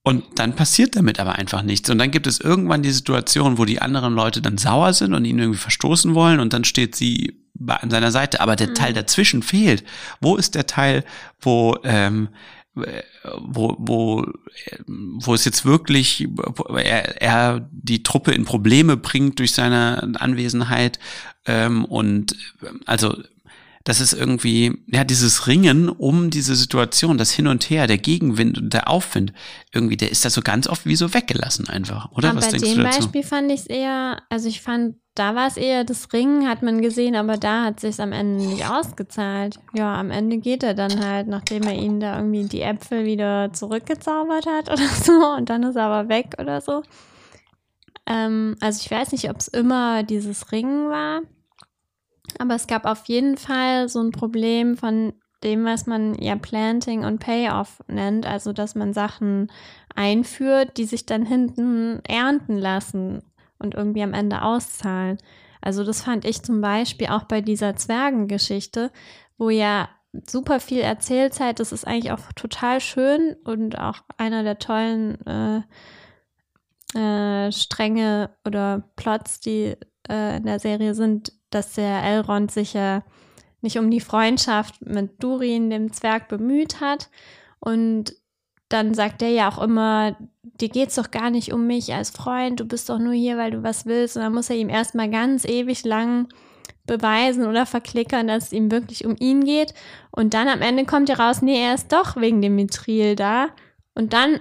[0.04, 1.90] Und dann passiert damit aber einfach nichts.
[1.90, 5.26] Und dann gibt es irgendwann die Situation, wo die anderen Leute dann sauer sind und
[5.26, 8.42] ihn irgendwie verstoßen wollen und dann steht sie an seiner Seite.
[8.42, 8.76] Aber der mhm.
[8.76, 9.84] Teil dazwischen fehlt.
[10.22, 11.04] Wo ist der Teil,
[11.40, 12.30] wo, ähm,
[12.74, 14.26] wo, wo,
[14.88, 16.28] wo es jetzt wirklich,
[16.76, 21.00] er, er die Truppe in Probleme bringt durch seine Anwesenheit
[21.46, 22.36] ähm, und
[22.86, 23.18] also
[23.84, 28.58] das ist irgendwie, ja, dieses Ringen um diese Situation, das Hin und Her, der Gegenwind
[28.58, 29.34] und der Aufwind,
[29.74, 32.30] irgendwie, der ist da so ganz oft wie so weggelassen einfach, oder?
[32.30, 33.00] Aber Was bei denkst dem du dazu?
[33.00, 36.62] Beispiel fand ich es eher, also ich fand, da war es eher das Ringen, hat
[36.62, 39.60] man gesehen, aber da hat sich am Ende nicht ausgezahlt.
[39.74, 43.52] Ja, am Ende geht er dann halt, nachdem er ihnen da irgendwie die Äpfel wieder
[43.52, 46.84] zurückgezaubert hat oder so, und dann ist er aber weg oder so.
[48.06, 51.22] Ähm, also ich weiß nicht, ob es immer dieses Ringen war.
[52.40, 55.14] Aber es gab auf jeden Fall so ein Problem von
[55.44, 59.52] dem, was man ja Planting und Payoff nennt, also dass man Sachen
[59.96, 63.24] einführt, die sich dann hinten ernten lassen
[63.58, 65.18] und irgendwie am Ende auszahlen.
[65.62, 68.92] Also das fand ich zum Beispiel auch bei dieser Zwergengeschichte,
[69.38, 69.90] wo ja
[70.28, 75.62] super viel Erzählzeit, das ist eigentlich auch total schön und auch einer der tollen äh,
[76.98, 79.76] äh, Stränge oder Plots, die
[80.10, 83.04] äh, in der Serie sind, dass der Elrond sich ja
[83.62, 87.10] nicht um die Freundschaft mit Durin, dem Zwerg, bemüht hat.
[87.60, 88.16] Und
[88.70, 92.60] dann sagt er ja auch immer, dir geht's doch gar nicht um mich als Freund,
[92.60, 94.16] du bist doch nur hier, weil du was willst.
[94.16, 96.28] Und dann muss er ihm erstmal ganz ewig lang
[96.88, 99.74] beweisen oder verklickern, dass es ihm wirklich um ihn geht.
[100.12, 103.50] Und dann am Ende kommt er raus, nee, er ist doch wegen dem Mithril da.
[103.94, 104.40] Und dann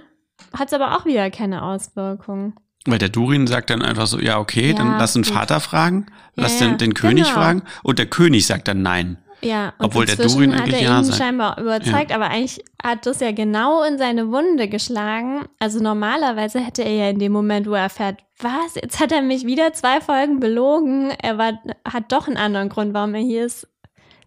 [0.57, 2.55] hat es aber auch wieder keine Auswirkungen.
[2.85, 5.23] Weil der Durin sagt dann einfach so, ja, okay, ja, dann lass den.
[5.23, 7.35] Vater fragen, lass ja, den, den König genau.
[7.35, 9.17] fragen und der König sagt dann nein.
[9.43, 12.15] Ja, obwohl der Durin eigentlich hat er ja ihn scheinbar überzeugt, ja.
[12.15, 15.45] aber eigentlich hat das ja genau in seine Wunde geschlagen.
[15.59, 19.21] Also normalerweise hätte er ja in dem Moment, wo er erfährt, was, jetzt hat er
[19.21, 21.53] mich wieder zwei Folgen belogen, er war,
[21.85, 23.67] hat doch einen anderen Grund, warum er hier ist,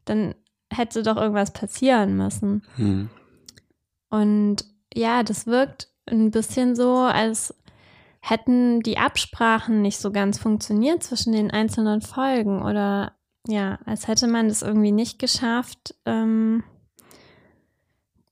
[0.04, 0.34] dann
[0.72, 2.62] hätte doch irgendwas passieren müssen.
[2.76, 3.08] Hm.
[4.10, 7.54] Und ja, das wirkt ein bisschen so, als
[8.26, 13.12] hätten die Absprachen nicht so ganz funktioniert zwischen den einzelnen Folgen oder
[13.46, 16.64] ja, als hätte man es irgendwie nicht geschafft, ähm,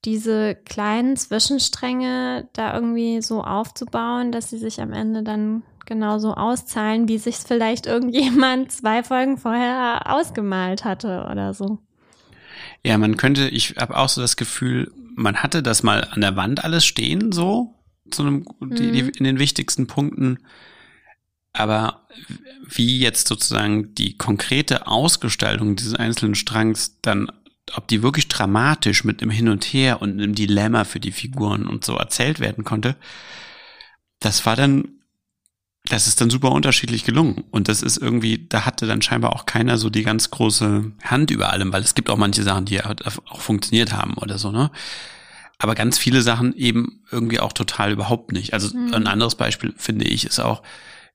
[0.07, 7.07] diese kleinen Zwischenstränge da irgendwie so aufzubauen, dass sie sich am Ende dann genauso auszahlen,
[7.07, 11.81] wie sich vielleicht irgendjemand zwei Folgen vorher ausgemalt hatte oder so.
[12.83, 16.35] Ja, man könnte, ich habe auch so das Gefühl, man hatte das mal an der
[16.35, 17.72] Wand alles stehen, so
[18.13, 19.13] zu einem, die, die, mhm.
[19.17, 20.39] in den wichtigsten Punkten.
[21.53, 22.07] Aber
[22.67, 27.31] wie jetzt sozusagen die konkrete Ausgestaltung dieses einzelnen Strangs dann,
[27.75, 31.67] ob die wirklich dramatisch mit einem Hin und Her und einem Dilemma für die Figuren
[31.67, 32.97] und so erzählt werden konnte,
[34.21, 34.89] das war dann,
[35.87, 37.45] das ist dann super unterschiedlich gelungen.
[37.51, 41.31] Und das ist irgendwie, da hatte dann scheinbar auch keiner so die ganz große Hand
[41.31, 44.71] über allem, weil es gibt auch manche Sachen, die auch funktioniert haben oder so, ne?
[45.63, 48.53] Aber ganz viele Sachen eben irgendwie auch total überhaupt nicht.
[48.53, 48.93] Also mhm.
[48.93, 50.63] ein anderes Beispiel, finde ich, ist auch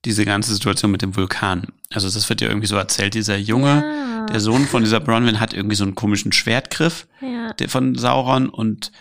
[0.06, 1.68] diese ganze Situation mit dem Vulkan.
[1.92, 4.26] Also das wird ja irgendwie so erzählt, dieser Junge, ja.
[4.28, 7.54] der Sohn von dieser Bronwyn hat irgendwie so einen komischen Schwertgriff ja.
[7.68, 8.94] von Sauron und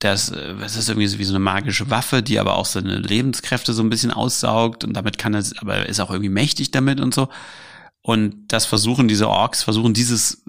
[0.00, 0.30] das,
[0.60, 3.82] das ist irgendwie so wie so eine magische Waffe, die aber auch seine Lebenskräfte so
[3.82, 7.14] ein bisschen aussaugt und damit kann er, aber er ist auch irgendwie mächtig damit und
[7.14, 7.28] so.
[8.02, 10.44] Und das versuchen diese Orks, versuchen dieses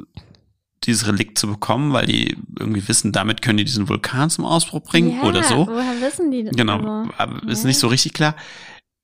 [0.85, 4.81] dieses Relikt zu bekommen, weil die irgendwie wissen, damit können die diesen Vulkan zum Ausbruch
[4.81, 5.67] bringen ja, oder so.
[5.67, 6.55] Woher wissen die das?
[6.55, 7.67] Genau, aber ist ja.
[7.67, 8.35] nicht so richtig klar.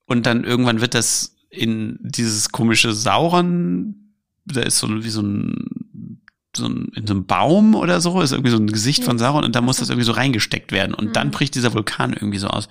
[0.06, 4.14] Und dann irgendwann wird das in dieses komische Sauron,
[4.46, 6.22] da ist so wie so ein,
[6.56, 9.44] so ein, in so einem Baum oder so, ist irgendwie so ein Gesicht von Sauron
[9.44, 12.48] und da muss das irgendwie so reingesteckt werden und dann bricht dieser Vulkan irgendwie so
[12.48, 12.68] aus,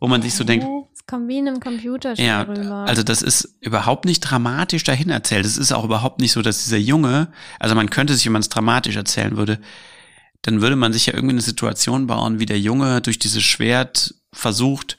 [0.00, 0.66] wo man sich so denkt,
[1.06, 2.86] es kommt wie in einem Computerspiel ja, rüber.
[2.88, 5.44] Also das ist überhaupt nicht dramatisch dahin erzählt.
[5.44, 7.28] Es ist auch überhaupt nicht so, dass dieser Junge,
[7.60, 9.58] also man könnte sich, wenn man es dramatisch erzählen würde,
[10.40, 14.14] dann würde man sich ja irgendwie eine Situation bauen, wie der Junge durch dieses Schwert
[14.32, 14.96] versucht,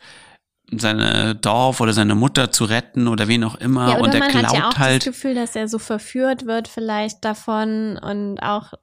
[0.71, 4.47] seine Dorf oder seine Mutter zu retten oder wen auch immer ja, und er glaubt
[4.47, 8.73] hat ja auch halt das Gefühl, dass er so verführt wird vielleicht davon und auch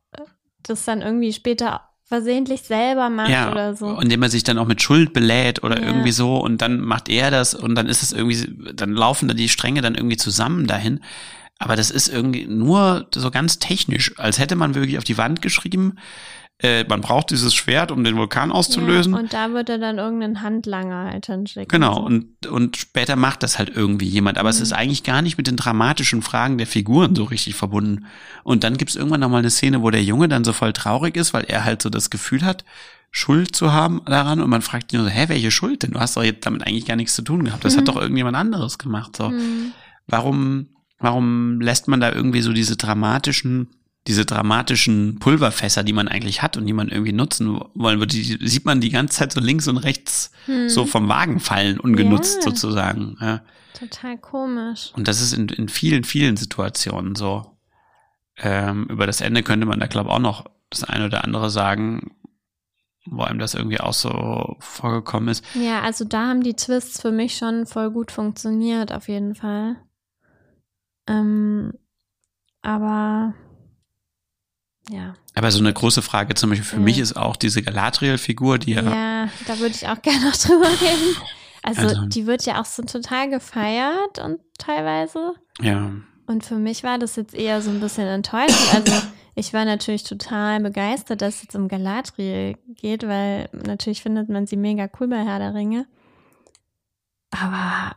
[0.62, 1.82] das dann irgendwie später
[2.12, 3.86] versehentlich selber macht ja, oder so.
[3.86, 5.86] Und indem er sich dann auch mit Schuld belädt oder Ja.
[5.86, 9.34] irgendwie so und dann macht er das und dann ist es irgendwie, dann laufen da
[9.34, 11.00] die Stränge dann irgendwie zusammen dahin.
[11.58, 15.40] Aber das ist irgendwie nur so ganz technisch, als hätte man wirklich auf die Wand
[15.40, 15.94] geschrieben,
[16.62, 19.12] äh, man braucht dieses Schwert, um den Vulkan auszulösen.
[19.14, 21.68] Ja, und da wird er dann irgendeinen Handlanger halt hinschicken.
[21.68, 24.38] Genau, und, und später macht das halt irgendwie jemand.
[24.38, 24.62] Aber es Mhm.
[24.62, 28.06] ist eigentlich gar nicht mit den dramatischen Fragen der Figuren so richtig verbunden.
[28.44, 31.34] Und dann gibt's irgendwann nochmal eine Szene, wo der Junge dann so voll traurig ist,
[31.34, 32.64] weil er halt so das Gefühl hat,
[33.10, 34.40] Schuld zu haben daran.
[34.40, 35.90] Und man fragt ihn so, hä, welche Schuld denn?
[35.90, 37.64] Du hast doch jetzt damit eigentlich gar nichts zu tun gehabt.
[37.64, 39.16] Das hat doch irgendjemand anderes gemacht.
[39.16, 39.28] So.
[39.30, 39.72] Hm.
[40.06, 43.68] Warum, warum lässt man da irgendwie so diese dramatischen
[44.08, 48.38] diese dramatischen Pulverfässer, die man eigentlich hat und die man irgendwie nutzen wollen würde, die
[48.48, 50.32] sieht man die ganze Zeit so links und rechts
[50.66, 52.40] so vom Wagen fallen, ungenutzt Hm.
[52.40, 52.42] Ja.
[52.50, 53.16] sozusagen.
[53.20, 53.42] Ja.
[53.78, 54.90] Total komisch.
[54.96, 57.56] Und das ist in, in vielen, vielen Situationen so.
[58.38, 61.50] Ähm, über das Ende könnte man da, glaube ich, auch noch das eine oder andere
[61.50, 62.10] sagen,
[63.06, 65.44] wo einem das irgendwie auch so vorgekommen ist.
[65.54, 69.76] Ja, also da haben die Twists für mich schon voll gut funktioniert, auf jeden Fall.
[71.08, 71.72] Ähm,
[72.62, 73.34] aber
[74.90, 75.14] ja.
[75.34, 76.82] Aber so eine große Frage zum Beispiel für Ja.
[76.82, 80.66] mich ist auch diese Galadriel-Figur, die ja, Ja, da würde ich auch gerne noch drüber
[80.68, 81.16] reden.
[81.62, 85.34] Also, Also- die wird ja auch so total gefeiert und teilweise.
[85.60, 85.90] ja,
[86.26, 88.74] Und für mich war das jetzt eher so ein bisschen enttäuschend.
[88.74, 88.92] Also
[89.34, 94.46] ich war natürlich total begeistert, dass es jetzt um Galadriel geht, weil natürlich findet man
[94.46, 95.86] sie mega cool bei Herr der Ringe.
[97.30, 97.96] Aber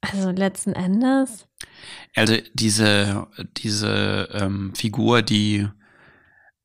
[0.00, 1.46] also letzten Endes,
[2.16, 5.68] Also diese, diese ähm, Figur, die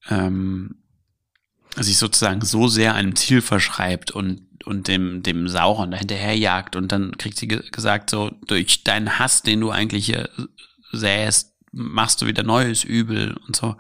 [0.09, 0.75] ähm,
[1.77, 6.91] sich sozusagen so sehr einem Ziel verschreibt und, und dem, dem Sauron da hinterherjagt und
[6.91, 10.29] dann kriegt sie ge gesagt, so durch deinen Hass, den du eigentlich hier
[10.91, 13.75] säst, machst du wieder neues Übel und so.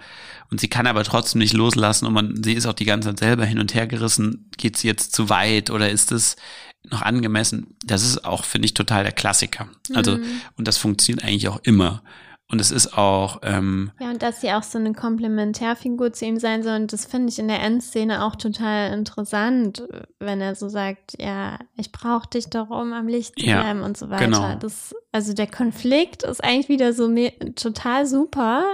[0.51, 3.19] Und sie kann aber trotzdem nicht loslassen und man, sie ist auch die ganze Zeit
[3.19, 4.51] selber hin und her gerissen.
[4.57, 6.35] Geht sie jetzt zu weit oder ist es
[6.89, 7.75] noch angemessen?
[7.85, 9.69] Das ist auch, finde ich, total der Klassiker.
[9.93, 10.25] Also, Mhm.
[10.57, 12.03] und das funktioniert eigentlich auch immer.
[12.51, 16.37] Und es ist auch, ähm, ja, und dass sie auch so eine Komplementärfigur zu ihm
[16.39, 16.75] sein soll.
[16.75, 19.83] Und das finde ich in der Endszene auch total interessant,
[20.19, 23.81] wenn er so sagt, ja, ich brauche dich doch, um am Licht zu Ja, bleiben
[23.81, 24.25] und so weiter.
[24.25, 24.55] genau.
[24.59, 27.09] Das, also der Konflikt ist eigentlich wieder so
[27.55, 28.65] total super.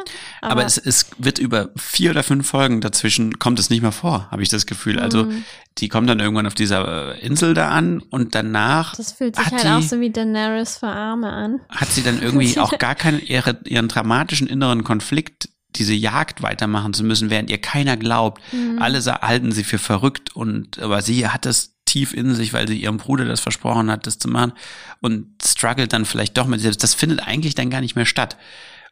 [0.41, 3.91] Aber, aber, es, es wird über vier oder fünf Folgen dazwischen, kommt es nicht mehr
[3.91, 4.99] vor, habe ich das Gefühl.
[4.99, 5.43] Also, Mhm.
[5.77, 9.45] die kommt dann irgendwann auf dieser äh, Insel da an und danach das fühlt sich
[9.51, 11.61] halt die- auch so wie Daenerys für Arme an.
[11.69, 16.93] hat sie dann irgendwie auch gar keinen ihre, ihren dramatischen inneren Konflikt, diese Jagd weitermachen
[16.93, 18.41] zu müssen, während ihr keiner glaubt.
[18.51, 18.81] Mhm.
[18.81, 22.81] Alle halten sie für verrückt und aber sie hat es tief in sich, weil sie
[22.81, 24.53] ihrem Bruder das versprochen hat, das zu machen
[25.01, 26.83] und struggelt dann vielleicht doch mit sich selbst.
[26.83, 28.37] Das findet eigentlich dann gar nicht mehr statt.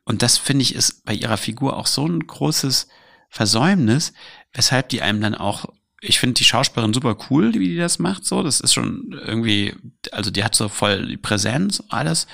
[0.04, 2.88] Und das finde ich ist bei ihrer Figur auch so ein großes
[3.30, 4.14] Versäumnis,
[4.54, 5.66] weshalb die einem dann auch
[6.02, 8.42] ich finde die Schauspielerin super cool, wie die das macht, so.
[8.42, 9.76] Das ist schon irgendwie,
[10.12, 12.28] also die hat so voll die Präsenz, alles.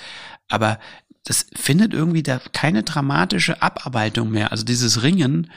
[0.47, 0.79] Aber
[1.25, 4.51] das findet irgendwie da keine dramatische Abarbeitung mehr.
[4.51, 5.51] Also dieses Ringen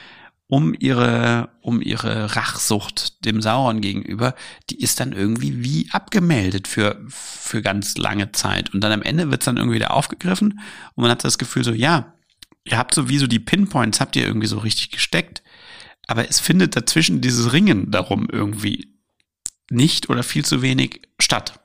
[0.48, 4.34] um ihre, um ihre Rachsucht dem Sauron gegenüber,
[4.70, 8.72] die ist dann irgendwie wie abgemeldet für, für ganz lange Zeit.
[8.72, 10.60] Und dann am Ende wird's dann irgendwie wieder aufgegriffen
[10.94, 12.14] und man hat das Gefühl so, ja,
[12.64, 15.42] ihr habt so wie so die Pinpoints, habt ihr irgendwie so richtig gesteckt.
[16.06, 18.94] Aber es findet dazwischen dieses Ringen darum irgendwie
[19.70, 21.60] nicht oder viel zu wenig statt.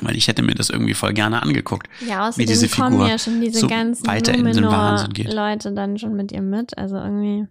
[0.00, 1.88] Weil ich hätte mir das irgendwie voll gerne angeguckt.
[2.00, 5.12] Ja, wie diese außerdem kommen Figur ja schon diese so ganzen weiter in den Wahnsinn
[5.12, 5.32] geht.
[5.32, 6.76] Leute dann schon mit ihr mit.
[6.78, 7.46] Also irgendwie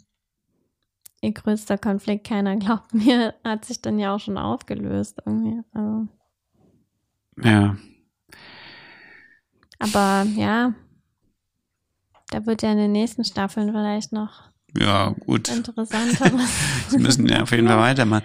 [1.22, 5.62] ihr größter Konflikt, keiner glaubt mir, hat sich dann ja auch schon aufgelöst irgendwie.
[5.72, 6.08] Also,
[7.44, 7.78] Ja.
[9.80, 10.74] aber ja,
[12.32, 15.48] da wird ja in den nächsten Staffeln vielleicht noch Ja, gut.
[15.50, 16.50] interessanteres.
[16.89, 18.24] Sie müssen ja auf jeden Fall weitermachen.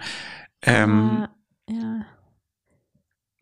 [0.63, 1.29] Ähm, Aber,
[1.69, 2.05] ja.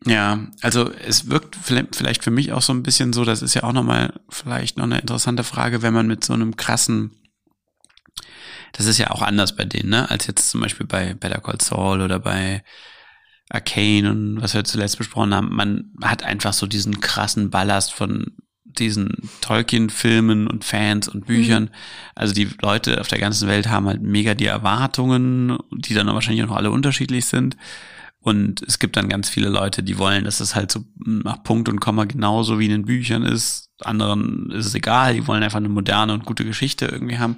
[0.06, 3.64] Ja, also es wirkt vielleicht für mich auch so ein bisschen so, das ist ja
[3.64, 7.10] auch nochmal vielleicht noch eine interessante Frage, wenn man mit so einem krassen,
[8.72, 11.60] das ist ja auch anders bei denen, ne, als jetzt zum Beispiel bei Better Call
[11.60, 12.62] Saul oder bei
[13.48, 18.36] Arcane und was wir zuletzt besprochen haben, man hat einfach so diesen krassen Ballast von
[18.64, 21.70] diesen Tolkien-Filmen und Fans und Büchern.
[22.14, 26.44] Also die Leute auf der ganzen Welt haben halt mega die Erwartungen, die dann wahrscheinlich
[26.44, 27.56] auch noch alle unterschiedlich sind.
[28.26, 31.68] Und es gibt dann ganz viele Leute, die wollen, dass es halt so nach Punkt
[31.68, 33.70] und Komma genauso wie in den Büchern ist.
[33.82, 37.36] Anderen ist es egal, die wollen einfach eine moderne und gute Geschichte irgendwie haben.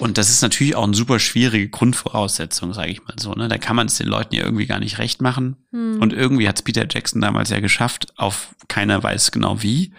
[0.00, 3.32] Und das ist natürlich auch eine super schwierige Grundvoraussetzung, sage ich mal so.
[3.34, 3.46] Ne?
[3.46, 5.54] Da kann man es den Leuten ja irgendwie gar nicht recht machen.
[5.70, 6.00] Hm.
[6.00, 9.94] Und irgendwie hat es Peter Jackson damals ja geschafft, auf keiner weiß genau wie,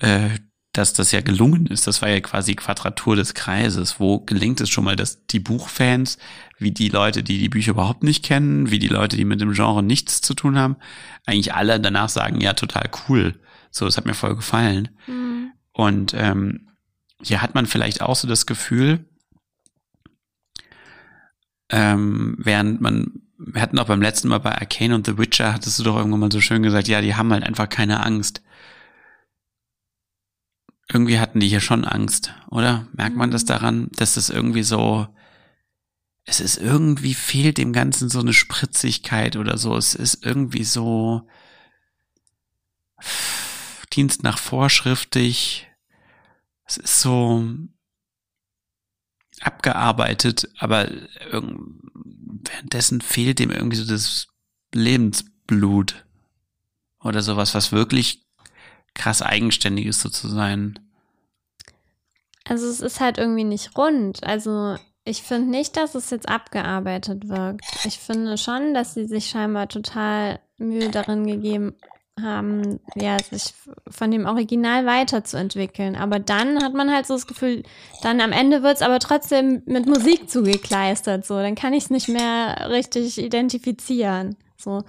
[0.00, 0.28] äh,
[0.72, 1.86] dass das ja gelungen ist.
[1.86, 4.00] Das war ja quasi Quadratur des Kreises.
[4.00, 6.16] Wo gelingt es schon mal, dass die Buchfans,
[6.58, 9.52] wie die Leute, die die Bücher überhaupt nicht kennen, wie die Leute, die mit dem
[9.52, 10.76] Genre nichts zu tun haben,
[11.26, 13.38] eigentlich alle danach sagen, ja, total cool.
[13.70, 14.88] So, das hat mir voll gefallen.
[15.06, 15.52] Mhm.
[15.72, 16.68] Und ähm,
[17.22, 19.04] hier hat man vielleicht auch so das Gefühl,
[21.68, 25.78] ähm, während man, wir hatten auch beim letzten Mal bei Arcane und The Witcher, hattest
[25.78, 28.42] du doch irgendwann mal so schön gesagt, ja, die haben halt einfach keine Angst
[30.92, 32.86] irgendwie hatten die hier schon Angst, oder?
[32.92, 33.48] Merkt man das mhm.
[33.48, 35.06] daran, dass das irgendwie so,
[36.24, 39.76] es ist irgendwie fehlt dem Ganzen so eine Spritzigkeit oder so.
[39.76, 41.28] Es ist irgendwie so
[43.92, 45.68] Dienst nach vorschriftig.
[46.64, 47.46] Es ist so
[49.40, 50.88] abgearbeitet, aber
[52.44, 54.28] währenddessen fehlt dem irgendwie so das
[54.72, 56.06] Lebensblut
[57.00, 58.24] oder sowas, was wirklich
[58.94, 60.78] krass eigenständiges so zu sein.
[62.48, 64.24] Also es ist halt irgendwie nicht rund.
[64.24, 67.64] Also ich finde nicht, dass es jetzt abgearbeitet wirkt.
[67.84, 71.74] Ich finde schon, dass sie sich scheinbar total Mühe darin gegeben
[72.20, 73.54] haben, ja, sich
[73.88, 75.96] von dem Original weiterzuentwickeln.
[75.96, 77.62] Aber dann hat man halt so das Gefühl,
[78.02, 81.26] dann am Ende wird es aber trotzdem mit Musik zugekleistert.
[81.26, 84.36] So, dann kann ich es nicht mehr richtig identifizieren.
[84.56, 84.84] So.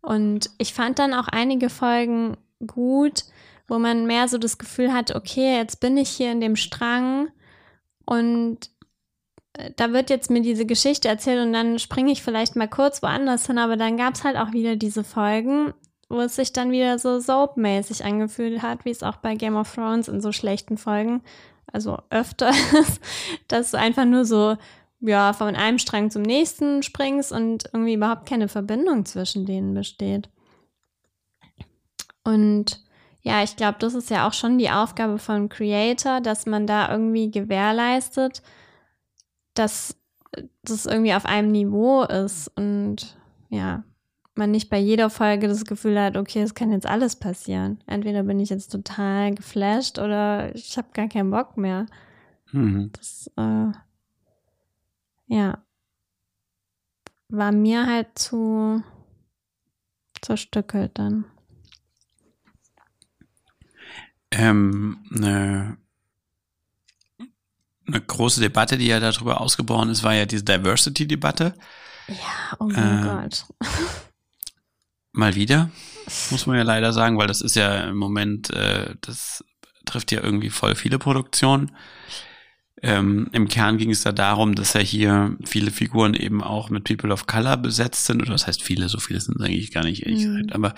[0.00, 3.24] Und ich fand dann auch einige Folgen gut,
[3.68, 7.28] wo man mehr so das Gefühl hat, okay, jetzt bin ich hier in dem Strang
[8.04, 8.70] und
[9.54, 13.02] äh, da wird jetzt mir diese Geschichte erzählt und dann springe ich vielleicht mal kurz
[13.02, 15.74] woanders hin, aber dann gab es halt auch wieder diese Folgen,
[16.08, 19.74] wo es sich dann wieder so soapmäßig angefühlt hat, wie es auch bei Game of
[19.74, 21.22] Thrones in so schlechten Folgen,
[21.72, 22.50] also öfter
[22.80, 23.00] ist,
[23.48, 24.56] dass du einfach nur so,
[25.00, 30.30] ja, von einem Strang zum nächsten springst und irgendwie überhaupt keine Verbindung zwischen denen besteht.
[32.24, 32.85] Und
[33.26, 36.88] ja, ich glaube, das ist ja auch schon die Aufgabe von Creator, dass man da
[36.92, 38.40] irgendwie gewährleistet,
[39.54, 39.96] dass
[40.62, 43.18] das irgendwie auf einem Niveau ist und
[43.48, 43.82] ja,
[44.36, 47.82] man nicht bei jeder Folge das Gefühl hat, okay, es kann jetzt alles passieren.
[47.88, 51.86] Entweder bin ich jetzt total geflasht oder ich habe gar keinen Bock mehr.
[52.52, 52.92] Mhm.
[52.92, 53.72] Das, äh,
[55.26, 55.58] ja,
[57.28, 58.84] war mir halt zu
[60.22, 61.24] zerstückelt dann
[64.30, 65.76] ähm, eine,
[67.86, 71.54] eine große Debatte, die ja darüber ausgebrochen ist, war ja diese Diversity-Debatte.
[72.08, 73.46] Ja, oh mein äh, Gott.
[75.12, 75.70] Mal wieder,
[76.30, 79.42] muss man ja leider sagen, weil das ist ja im Moment, äh, das
[79.86, 81.72] trifft ja irgendwie voll viele Produktionen.
[82.82, 86.84] Ähm, Im Kern ging es da darum, dass ja hier viele Figuren eben auch mit
[86.84, 88.20] People of Color besetzt sind.
[88.20, 90.34] Oder das heißt viele, so viele sind es eigentlich gar nicht, ehrlich mhm.
[90.34, 90.52] gesagt.
[90.52, 90.74] Aber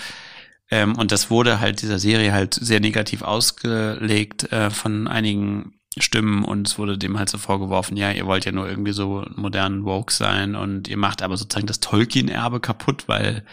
[0.70, 6.44] ähm, und das wurde halt dieser Serie halt sehr negativ ausgelegt äh, von einigen Stimmen.
[6.44, 9.84] Und es wurde dem halt so vorgeworfen, ja, ihr wollt ja nur irgendwie so modernen
[9.84, 13.44] Woke sein und ihr macht aber sozusagen das Tolkien-Erbe kaputt, weil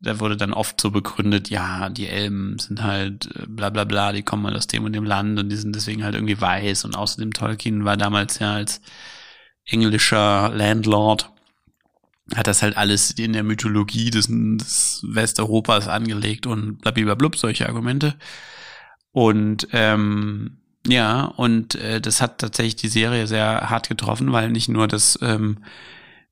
[0.00, 4.12] da wurde dann oft so begründet, ja, die Elben sind halt äh, bla bla bla,
[4.12, 6.84] die kommen mal aus dem und dem Land und die sind deswegen halt irgendwie weiß.
[6.84, 8.80] Und außerdem Tolkien war damals ja als
[9.64, 11.30] englischer Landlord
[12.34, 18.14] hat das halt alles in der Mythologie des, des Westeuropas angelegt und blablablub, solche Argumente.
[19.12, 24.68] Und ähm, ja, und äh, das hat tatsächlich die Serie sehr hart getroffen, weil nicht
[24.68, 25.58] nur das ähm,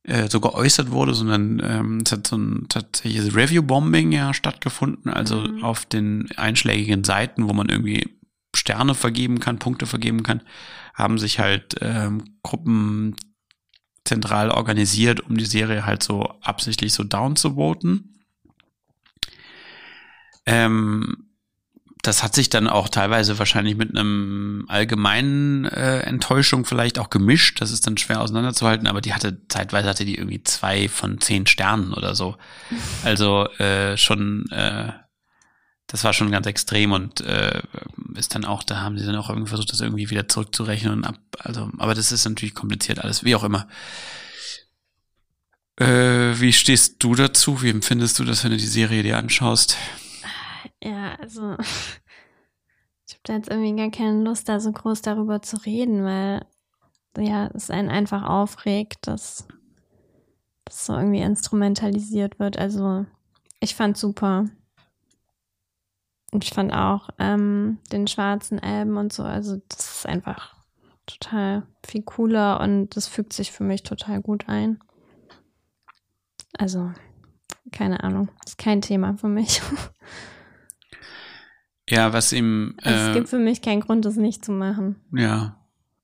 [0.02, 5.40] äh, so geäußert wurde, sondern ähm, es hat so ein tatsächliches Review-Bombing ja stattgefunden, also
[5.40, 5.64] mhm.
[5.64, 8.16] auf den einschlägigen Seiten, wo man irgendwie
[8.54, 10.42] Sterne vergeben kann, Punkte vergeben kann,
[10.94, 13.16] haben sich halt ähm, Gruppen
[14.06, 18.14] zentral organisiert, um die Serie halt so absichtlich so down zu voten.
[20.46, 21.26] Ähm,
[22.02, 27.60] das hat sich dann auch teilweise wahrscheinlich mit einem allgemeinen äh, Enttäuschung vielleicht auch gemischt.
[27.60, 31.46] Das ist dann schwer auseinanderzuhalten, aber die hatte zeitweise hatte die irgendwie zwei von zehn
[31.46, 32.36] Sternen oder so.
[33.04, 34.92] Also äh, schon äh,
[35.86, 37.62] das war schon ganz extrem und äh,
[38.14, 41.04] ist dann auch, da haben sie dann auch irgendwie versucht, das irgendwie wieder zurückzurechnen und
[41.04, 43.68] ab, also, aber das ist natürlich kompliziert alles, wie auch immer.
[45.76, 47.62] Äh, wie stehst du dazu?
[47.62, 49.76] Wie empfindest du das, wenn du die Serie dir anschaust?
[50.82, 51.56] Ja, also
[53.06, 56.44] ich habe da jetzt irgendwie gar keine Lust, da so groß darüber zu reden, weil
[57.18, 59.46] ja, es einen einfach aufregt, dass
[60.64, 62.58] das so irgendwie instrumentalisiert wird.
[62.58, 63.06] Also
[63.60, 64.50] ich fand super.
[66.36, 70.54] Und ich fand auch ähm, den schwarzen Elben und so, also das ist einfach
[71.06, 74.78] total viel cooler und das fügt sich für mich total gut ein.
[76.58, 76.92] Also,
[77.72, 79.62] keine Ahnung, ist kein Thema für mich.
[81.88, 82.74] Ja, was ihm.
[82.82, 84.96] Also es Äh, gibt für mich keinen Grund, das nicht zu machen.
[85.14, 85.56] ja.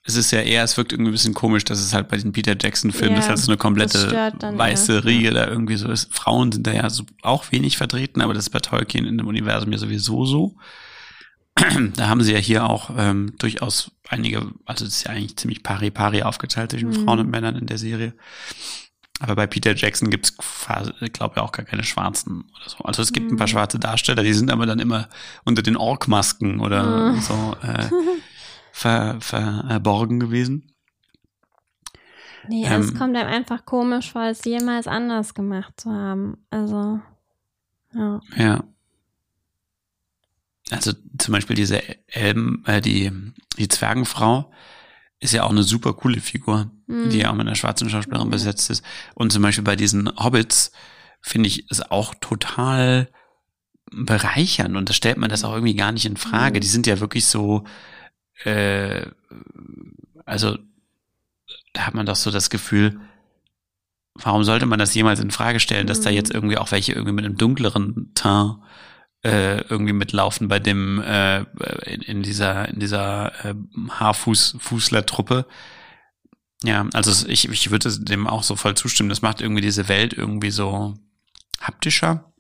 [0.05, 2.33] Es ist ja eher, es wirkt irgendwie ein bisschen komisch, dass es halt bei den
[2.33, 5.89] Peter Jackson-Filmen Ja, ist halt so eine das komplette weiße eher, Riege da irgendwie so
[5.91, 6.13] ist.
[6.13, 9.29] Frauen sind da ja so auch wenig vertreten, aber das ist bei Tolkien in dem
[9.29, 10.57] Universum ja sowieso so.
[11.97, 15.63] da haben sie ja hier auch ähm, durchaus einige, also es ist ja eigentlich ziemlich
[15.63, 17.05] pari-pari aufgeteilt zwischen Mhm.
[17.05, 18.15] Frauen und Männern in der Serie.
[19.21, 20.35] Aber bei Peter Jackson gibt's,
[21.01, 22.79] ich glaube ja auch gar keine Schwarzen oder so.
[22.79, 23.51] Also es gibt ein paar Mhm.
[23.53, 25.09] schwarze Darsteller, die sind aber dann immer
[25.45, 27.21] unter den Ork-Masken oder Mhm.
[27.21, 27.89] so äh,
[28.73, 30.73] ver, verborgen gewesen.
[32.49, 32.99] Nee, also es Ähm.
[32.99, 36.45] kommt einem einfach komisch vor, es jemals anders gemacht zu haben.
[36.51, 37.01] Also,
[37.95, 38.21] ja.
[38.37, 38.65] Ja.
[40.71, 43.13] Also zum Beispiel diese Elben, äh, die,
[43.59, 44.51] die Zwergenfrau
[45.21, 47.11] ist ja auch eine super coole Figur, Mhm.
[47.11, 48.31] die ja auch mit einer schwarzen Schauspielerin Ja.
[48.33, 48.85] besetzt ist.
[49.15, 50.73] Und zum Beispiel bei diesen Hobbits
[51.21, 53.09] finde ich es auch total
[53.93, 56.57] bereichernd und da stellt man das auch irgendwie gar nicht in Frage.
[56.59, 56.61] Mhm.
[56.63, 57.65] Die sind ja wirklich so,
[58.45, 59.07] äh,
[60.25, 60.59] also
[61.73, 63.01] da hat man doch so das Gefühl,
[64.15, 66.17] warum sollte man das jemals in Frage stellen, dass da Mhm.
[66.17, 68.57] jetzt irgendwie auch welche irgendwie mit einem dunkleren Teint
[69.25, 71.43] äh, irgendwie mitlaufen bei dem äh,
[71.85, 73.55] in, in dieser in dieser äh,
[73.91, 75.47] Haarfuß Fußler-Truppe.
[76.65, 79.09] Ja, also ich ich würde dem auch so voll zustimmen.
[79.09, 80.95] Das macht irgendwie diese Welt irgendwie so
[81.61, 82.32] haptischer.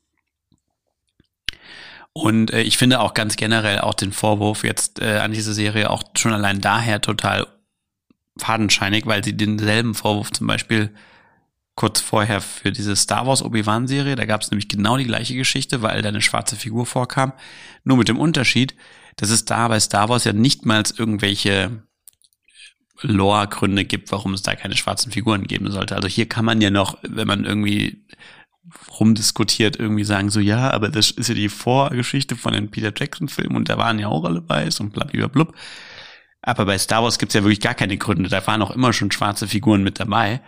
[2.14, 5.90] Und äh, ich finde auch ganz generell auch den Vorwurf jetzt äh, an diese Serie
[5.90, 7.46] auch schon allein daher total
[8.36, 10.94] fadenscheinig, weil sie denselben Vorwurf zum Beispiel
[11.74, 15.80] kurz vorher für diese Star Wars Obi-Wan-Serie, da gab es nämlich genau die gleiche Geschichte,
[15.80, 17.32] weil da eine schwarze Figur vorkam.
[17.84, 18.74] Nur mit dem Unterschied,
[19.16, 21.82] dass es da bei Star Wars ja nicht mal irgendwelche
[23.00, 25.96] Lore-Gründe gibt, warum es da keine schwarzen Figuren geben sollte.
[25.96, 28.06] Also hier kann man ja noch, wenn man irgendwie
[28.98, 33.56] rumdiskutiert, irgendwie sagen, so ja, aber das ist ja die Vorgeschichte von den Peter Jackson-Filmen
[33.56, 35.46] und da waren ja auch alle weiß und blablabla.
[36.42, 38.28] Aber bei Star Wars gibt's ja wirklich gar keine Gründe.
[38.28, 40.40] Da waren auch immer schon schwarze Figuren mit dabei.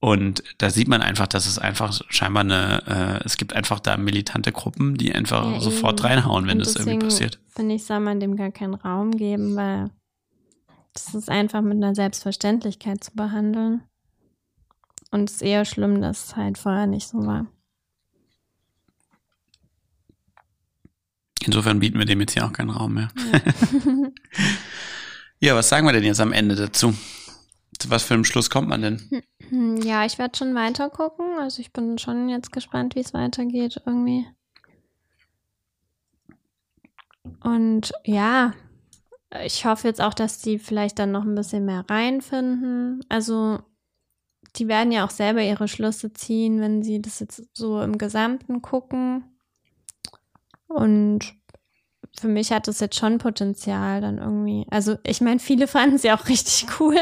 [0.00, 2.82] Und da sieht man einfach, dass es einfach scheinbar eine,
[3.22, 6.08] äh, es gibt einfach da militante Gruppen, die einfach Ja, sofort eben.
[6.08, 7.38] reinhauen, wenn Und das irgendwie passiert.
[7.48, 9.90] Finde ich, soll man dem gar keinen Raum geben, weil
[10.92, 13.82] das ist einfach mit einer Selbstverständlichkeit zu behandeln.
[15.14, 17.46] Und es ist eher schlimm, dass es halt vorher nicht so war.
[21.44, 23.10] Insofern bieten wir dem jetzt hier auch keinen Raum mehr.
[25.38, 26.96] Ja, was sagen wir denn jetzt am Ende dazu?
[27.78, 29.22] Zu was für einem Schluss kommt man denn?
[29.84, 31.38] Ja, ich werde schon weiter gucken.
[31.38, 34.26] Also ich bin schon jetzt gespannt, wie es weitergeht irgendwie.
[37.40, 38.52] Und ja,
[39.44, 43.04] ich hoffe jetzt auch, dass die vielleicht dann noch ein bisschen mehr reinfinden.
[43.08, 43.62] Also
[44.56, 48.62] die werden ja auch selber ihre Schlüsse ziehen, wenn sie das jetzt so im Gesamten
[48.62, 49.24] gucken.
[50.66, 51.20] Und
[52.18, 54.66] für mich hat das jetzt schon Potenzial dann irgendwie.
[54.70, 56.96] Also ich meine, viele fanden sie auch richtig cool.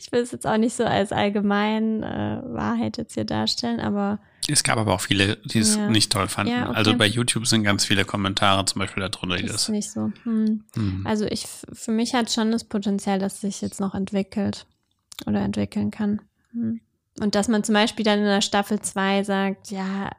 [0.00, 4.18] Ich will es jetzt auch nicht so als allgemein äh, Wahrheit jetzt hier darstellen, aber
[4.48, 5.88] Es gab aber auch viele, die es Ja.
[5.88, 6.52] nicht toll fanden.
[6.52, 6.76] Ja, okay.
[6.76, 9.68] Also bei YouTube sind ganz viele Kommentare zum Beispiel darunter, die ist das.
[9.68, 10.10] nicht so.
[10.24, 10.64] Hm.
[10.74, 11.06] Hm.
[11.06, 14.66] Also ich, für mich hat schon das Potenzial, dass sich jetzt noch entwickelt
[15.26, 16.20] oder entwickeln kann.
[16.52, 16.80] Hm.
[17.20, 20.10] Und dass man zum Beispiel dann in der Staffel 2 sagt, ja,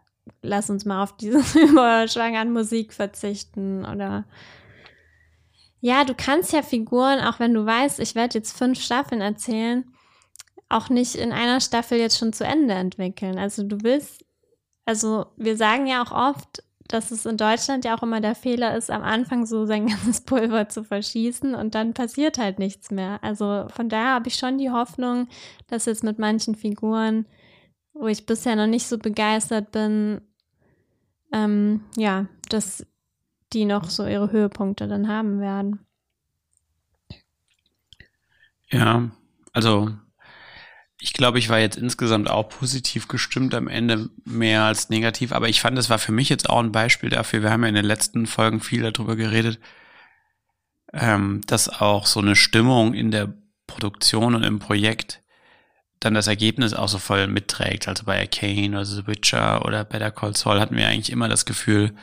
[0.42, 4.26] lass uns mal auf diese überschwangern Musik verzichten oder
[5.84, 9.84] ja, du kannst ja Figuren, auch wenn du weißt, ich werde jetzt fünf Staffeln erzählen,
[10.70, 13.40] auch nicht in einer Staffel jetzt schon zu Ende entwickeln.
[13.40, 14.24] Also du willst,
[14.86, 18.76] also wir sagen ja auch oft, dass es in Deutschland ja auch immer der Fehler
[18.76, 23.24] ist, am Anfang so sein ganzes Pulver zu verschießen und dann passiert halt nichts mehr.
[23.24, 25.28] Also von daher habe ich schon die Hoffnung,
[25.68, 27.26] dass jetzt mit manchen Figuren,
[27.94, 30.22] wo ich bisher noch nicht so begeistert bin,
[31.32, 32.86] ähm, ja, dass
[33.54, 35.86] die noch so ihre Höhepunkte dann haben werden.
[38.70, 39.12] Ja,
[39.54, 39.90] also
[41.04, 45.50] ich glaube, ich war jetzt insgesamt auch positiv gestimmt am Ende mehr als negativ, aber
[45.50, 47.42] ich fand, es war für mich jetzt auch ein Beispiel dafür.
[47.42, 49.60] Wir haben ja in den letzten Folgen viel darüber geredet,
[50.94, 53.34] ähm, dass auch so eine Stimmung in der
[53.66, 55.24] Produktion und im Projekt
[56.00, 57.88] dann das Ergebnis auch so voll mitträgt.
[57.88, 61.46] Also bei Arcane oder The Witcher oder Better Call Saul hatten wir eigentlich immer das
[61.46, 61.96] Gefühl,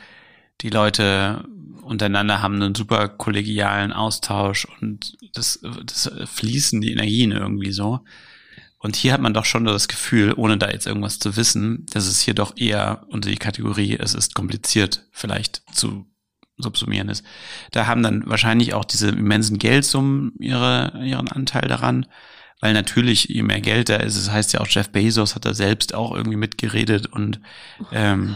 [0.59, 1.45] die Leute
[1.83, 8.01] untereinander haben einen super kollegialen Austausch und das, das fließen die Energien irgendwie so.
[8.79, 12.07] Und hier hat man doch schon das Gefühl, ohne da jetzt irgendwas zu wissen, dass
[12.07, 16.05] es hier doch eher unter die Kategorie, es ist kompliziert vielleicht zu
[16.57, 17.23] subsumieren ist.
[17.71, 22.05] Da haben dann wahrscheinlich auch diese immensen Geldsummen ihre, ihren Anteil daran,
[22.59, 25.45] weil natürlich je mehr Geld da ist, es das heißt ja auch Jeff Bezos hat
[25.45, 27.39] da selbst auch irgendwie mitgeredet und
[27.93, 28.35] ähm,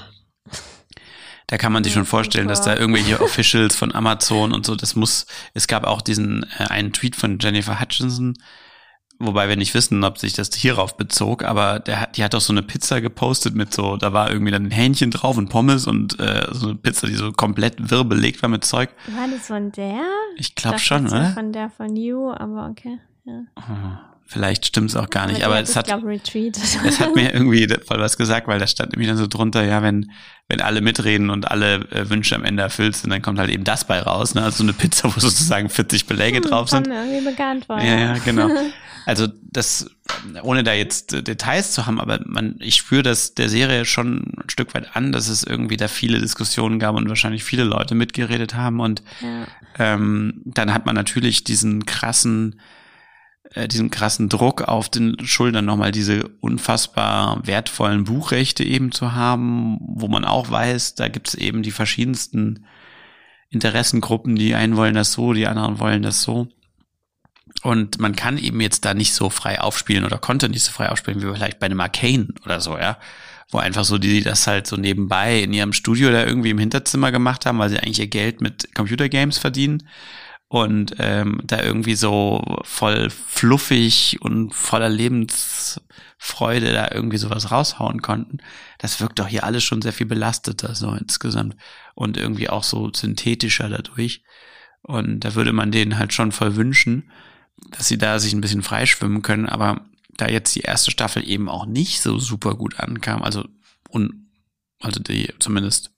[1.47, 4.95] Da kann man sich schon vorstellen, dass da irgendwelche Officials von Amazon und so, das
[4.95, 8.33] muss, es gab auch diesen äh, einen Tweet von Jennifer Hutchinson,
[9.25, 12.41] wobei wir nicht wissen, ob sich das hierauf bezog, aber der hat, die hat doch
[12.41, 15.87] so eine Pizza gepostet mit so, da war irgendwie dann ein Hähnchen drauf und Pommes
[15.87, 18.89] und äh, so eine Pizza, die so komplett wirr belegt war mit Zeug.
[19.07, 20.01] War das von der?
[20.37, 21.29] Ich glaube schon, das oder?
[21.31, 22.99] Von der von You, aber okay.
[23.25, 23.41] Ja.
[23.55, 27.99] Oh, Vielleicht stimmt's auch gar nicht, aber hat es hat, es hat mir irgendwie voll
[27.99, 30.09] was gesagt, weil da stand nämlich dann so drunter, ja, wenn,
[30.47, 33.63] wenn alle mitreden und alle äh, Wünsche am Ende erfüllt sind, dann kommt halt eben
[33.63, 34.43] das bei raus, ne?
[34.43, 36.87] Also so eine Pizza, wo sozusagen 40 Beläge drauf sind.
[36.87, 37.79] Irgendwie bekannt vor.
[37.79, 38.49] Ja, ja, genau.
[39.05, 39.89] Also das,
[40.43, 44.31] ohne da jetzt äh, Details zu haben, aber man, ich spüre das der Serie schon
[44.37, 47.95] ein Stück weit an, dass es irgendwie da viele Diskussionen gab und wahrscheinlich viele Leute
[47.95, 49.45] mitgeredet haben und Ja.
[49.77, 52.61] ähm, dann hat man natürlich diesen krassen,
[53.53, 59.77] äh, diesen krassen Druck auf den Schultern nochmal diese unfassbar wertvollen Buchrechte eben zu haben,
[59.81, 62.65] wo man auch weiß, da gibt es eben die verschiedensten
[63.49, 66.47] Interessengruppen, die einen wollen das so, die anderen wollen das so.
[67.61, 70.89] Und man kann eben jetzt da nicht so frei aufspielen oder konnte nicht so frei
[70.89, 72.97] aufspielen wie vielleicht bei einem Arcane oder so, ja.
[73.51, 77.11] Wo einfach so die das halt so nebenbei in ihrem Studio da irgendwie im Hinterzimmer
[77.11, 79.83] gemacht haben, weil sie eigentlich ihr Geld mit Computergames verdienen
[80.53, 88.37] und ähm, da irgendwie so voll fluffig und voller Lebensfreude da irgendwie sowas raushauen konnten.
[88.77, 91.55] Das wirkt doch hier alles schon sehr viel belasteter so insgesamt
[91.95, 94.23] und irgendwie auch so synthetischer dadurch.
[94.83, 97.09] Und da würde man denen halt schon voll wünschen,
[97.71, 99.87] dass sie da sich ein bisschen freischwimmen können, aber
[100.17, 103.43] da jetzt die erste Staffel eben auch nicht so super gut ankam, also
[103.89, 104.29] un,
[104.79, 105.92] also die zumindest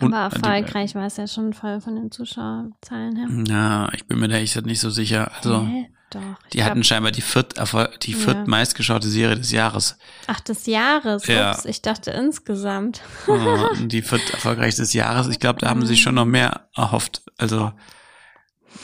[0.00, 3.26] un- Aber erfolgreich war es ja schon voll von den Zuschauerzahlen her.
[3.28, 5.30] Na, ich bin mir da echt nicht so sicher.
[5.36, 5.88] Also, Hä?
[6.10, 6.20] Doch.
[6.52, 7.54] die glaub- hatten scheinbar die viert,
[8.02, 8.18] die Ja.
[8.18, 9.98] viert meistgeschaute Serie des Jahres.
[10.28, 11.26] Ach, des Jahres.
[11.26, 11.52] Ja.
[11.52, 13.00] Ups, ich dachte insgesamt.
[13.26, 15.28] Und die viert erfolgreichste des Jahres.
[15.28, 17.22] Ich glaube, da haben sie sich schon noch mehr erhofft.
[17.38, 17.72] Also,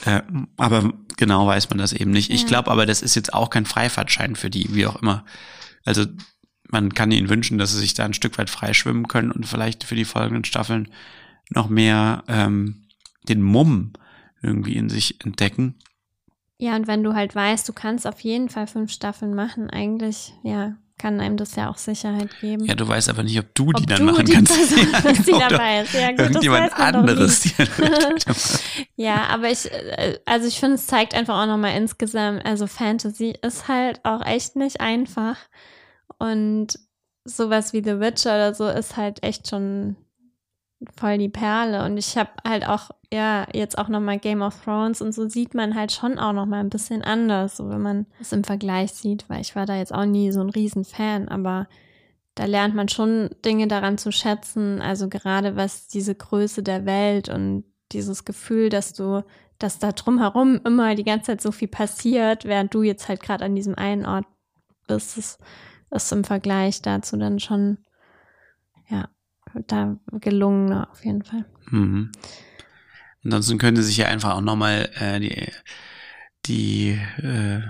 [0.07, 0.23] äh,
[0.57, 2.31] aber genau weiß man das eben nicht.
[2.31, 2.47] Ich Ja.
[2.49, 5.25] glaube aber, das ist jetzt auch kein Freifahrtschein für die, wie auch immer.
[5.85, 6.07] Also,
[6.71, 9.85] man kann ihnen wünschen, dass sie sich da ein Stück weit freischwimmen können und vielleicht
[9.85, 10.89] für die folgenden Staffeln
[11.51, 12.87] noch mehr ähm,
[13.29, 13.93] den Mumm
[14.43, 15.75] irgendwie in sich entdecken.
[16.59, 20.35] Ja, und wenn du halt weißt, du kannst auf jeden Fall fünf Staffeln machen, eigentlich,
[20.43, 22.65] ja, kann einem das ja auch Sicherheit geben.
[22.67, 24.53] Ja, du weißt aber nicht, ob du die Ob dann du machen die kannst.
[24.53, 25.95] Person Ja, die genau, oder dabei ist.
[25.95, 27.41] Ja, gut, das Irgendjemand anderes.
[27.41, 27.53] Die.
[29.03, 33.35] Ja, aber ich, äh, also ich finde, es zeigt einfach auch nochmal insgesamt, also Fantasy
[33.41, 35.37] ist halt auch echt nicht einfach.
[36.21, 36.79] Und
[37.25, 39.97] sowas wie The Witcher oder so ist halt echt schon
[40.97, 41.85] voll die Perle.
[41.85, 45.55] Und ich habe halt auch, ja, jetzt auch nochmal Game of Thrones und so sieht
[45.55, 49.29] man halt schon auch nochmal ein bisschen anders, so wenn man es im Vergleich sieht,
[49.29, 51.69] weil ich war da jetzt auch nie so ein Riesenfan, aber
[52.35, 57.29] da lernt man schon Dinge daran zu schätzen, also gerade was diese Größe der Welt
[57.29, 59.25] und dieses Gefühl, dass du,
[59.59, 63.45] dass da drumherum immer die ganze Zeit so viel passiert, während du jetzt halt gerade
[63.45, 64.27] an diesem einen Ort
[64.87, 65.39] bist, ist,
[65.91, 67.79] ist im Vergleich dazu dann schon,
[68.89, 69.09] ja,
[69.67, 71.45] da gelungener auf jeden Fall.
[71.71, 72.13] Mhm.
[73.25, 75.53] Ansonsten könnte sich ja einfach auch nochmal äh, die,
[76.47, 77.61] die äh,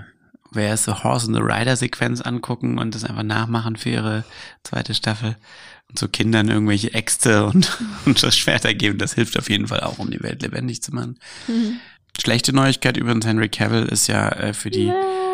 [0.53, 4.25] Wer ist the Horse and the Rider Sequenz angucken und das einfach nachmachen für ihre
[4.63, 5.37] zweite Staffel
[5.89, 8.97] und so Kindern irgendwelche Äxte und, und das Schwerter geben.
[8.97, 11.17] Das hilft auf jeden Fall auch, um die Welt lebendig zu machen.
[12.19, 15.30] Schlechte Neuigkeit übrigens, Henry Cavill ist ja äh, für die äh,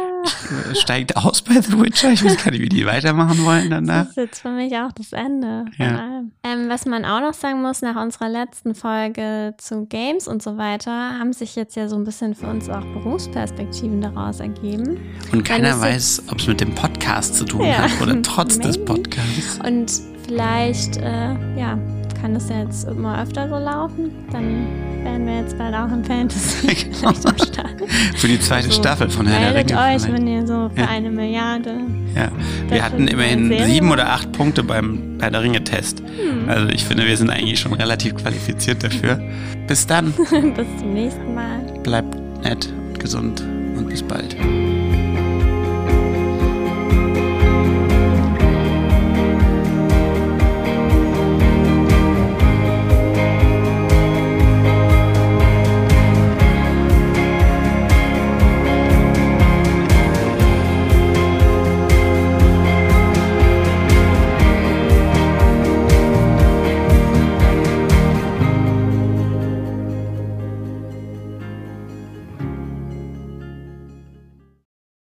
[0.74, 2.12] steigt aus bei The Witcher.
[2.12, 4.06] Ich weiß gar nicht, wie die weitermachen wollen danach.
[4.06, 6.22] Das ist jetzt für mich auch das Ende Ja.
[6.44, 10.58] Ähm, was man auch noch sagen muss, nach unserer letzten Folge zu Games und so
[10.58, 15.00] weiter, haben sich jetzt ja so ein bisschen für uns auch Berufsperspektiven daraus ergeben.
[15.32, 18.78] Und keiner weiß, ob es mit dem Podcast zu tun Ja, hat oder trotz des.
[18.84, 19.60] Podcasts.
[19.66, 19.92] Und
[20.26, 21.78] vielleicht, äh, ja,
[22.22, 24.12] kann ja jetzt immer öfter so laufen.
[24.32, 24.68] Dann
[25.04, 27.76] werden wir jetzt bald auch im Fantasy Start.
[28.18, 29.96] Für die zweite So, Staffel von Herr der Ringe.
[29.96, 30.88] euch, wenn ihr so für Ja.
[30.90, 31.76] eine Milliarde.
[32.16, 32.30] Ja,
[32.68, 36.00] wir Das hatten immerhin sieben oder acht Punkte beim Herr der Ringe-Test.
[36.00, 36.50] Hm.
[36.50, 39.20] Also ich finde, wir sind eigentlich schon relativ qualifiziert dafür.
[39.68, 40.12] Bis dann,
[40.56, 41.60] Bis zum nächsten Mal.
[41.84, 43.44] bleibt nett und gesund
[43.78, 44.36] und bis bald.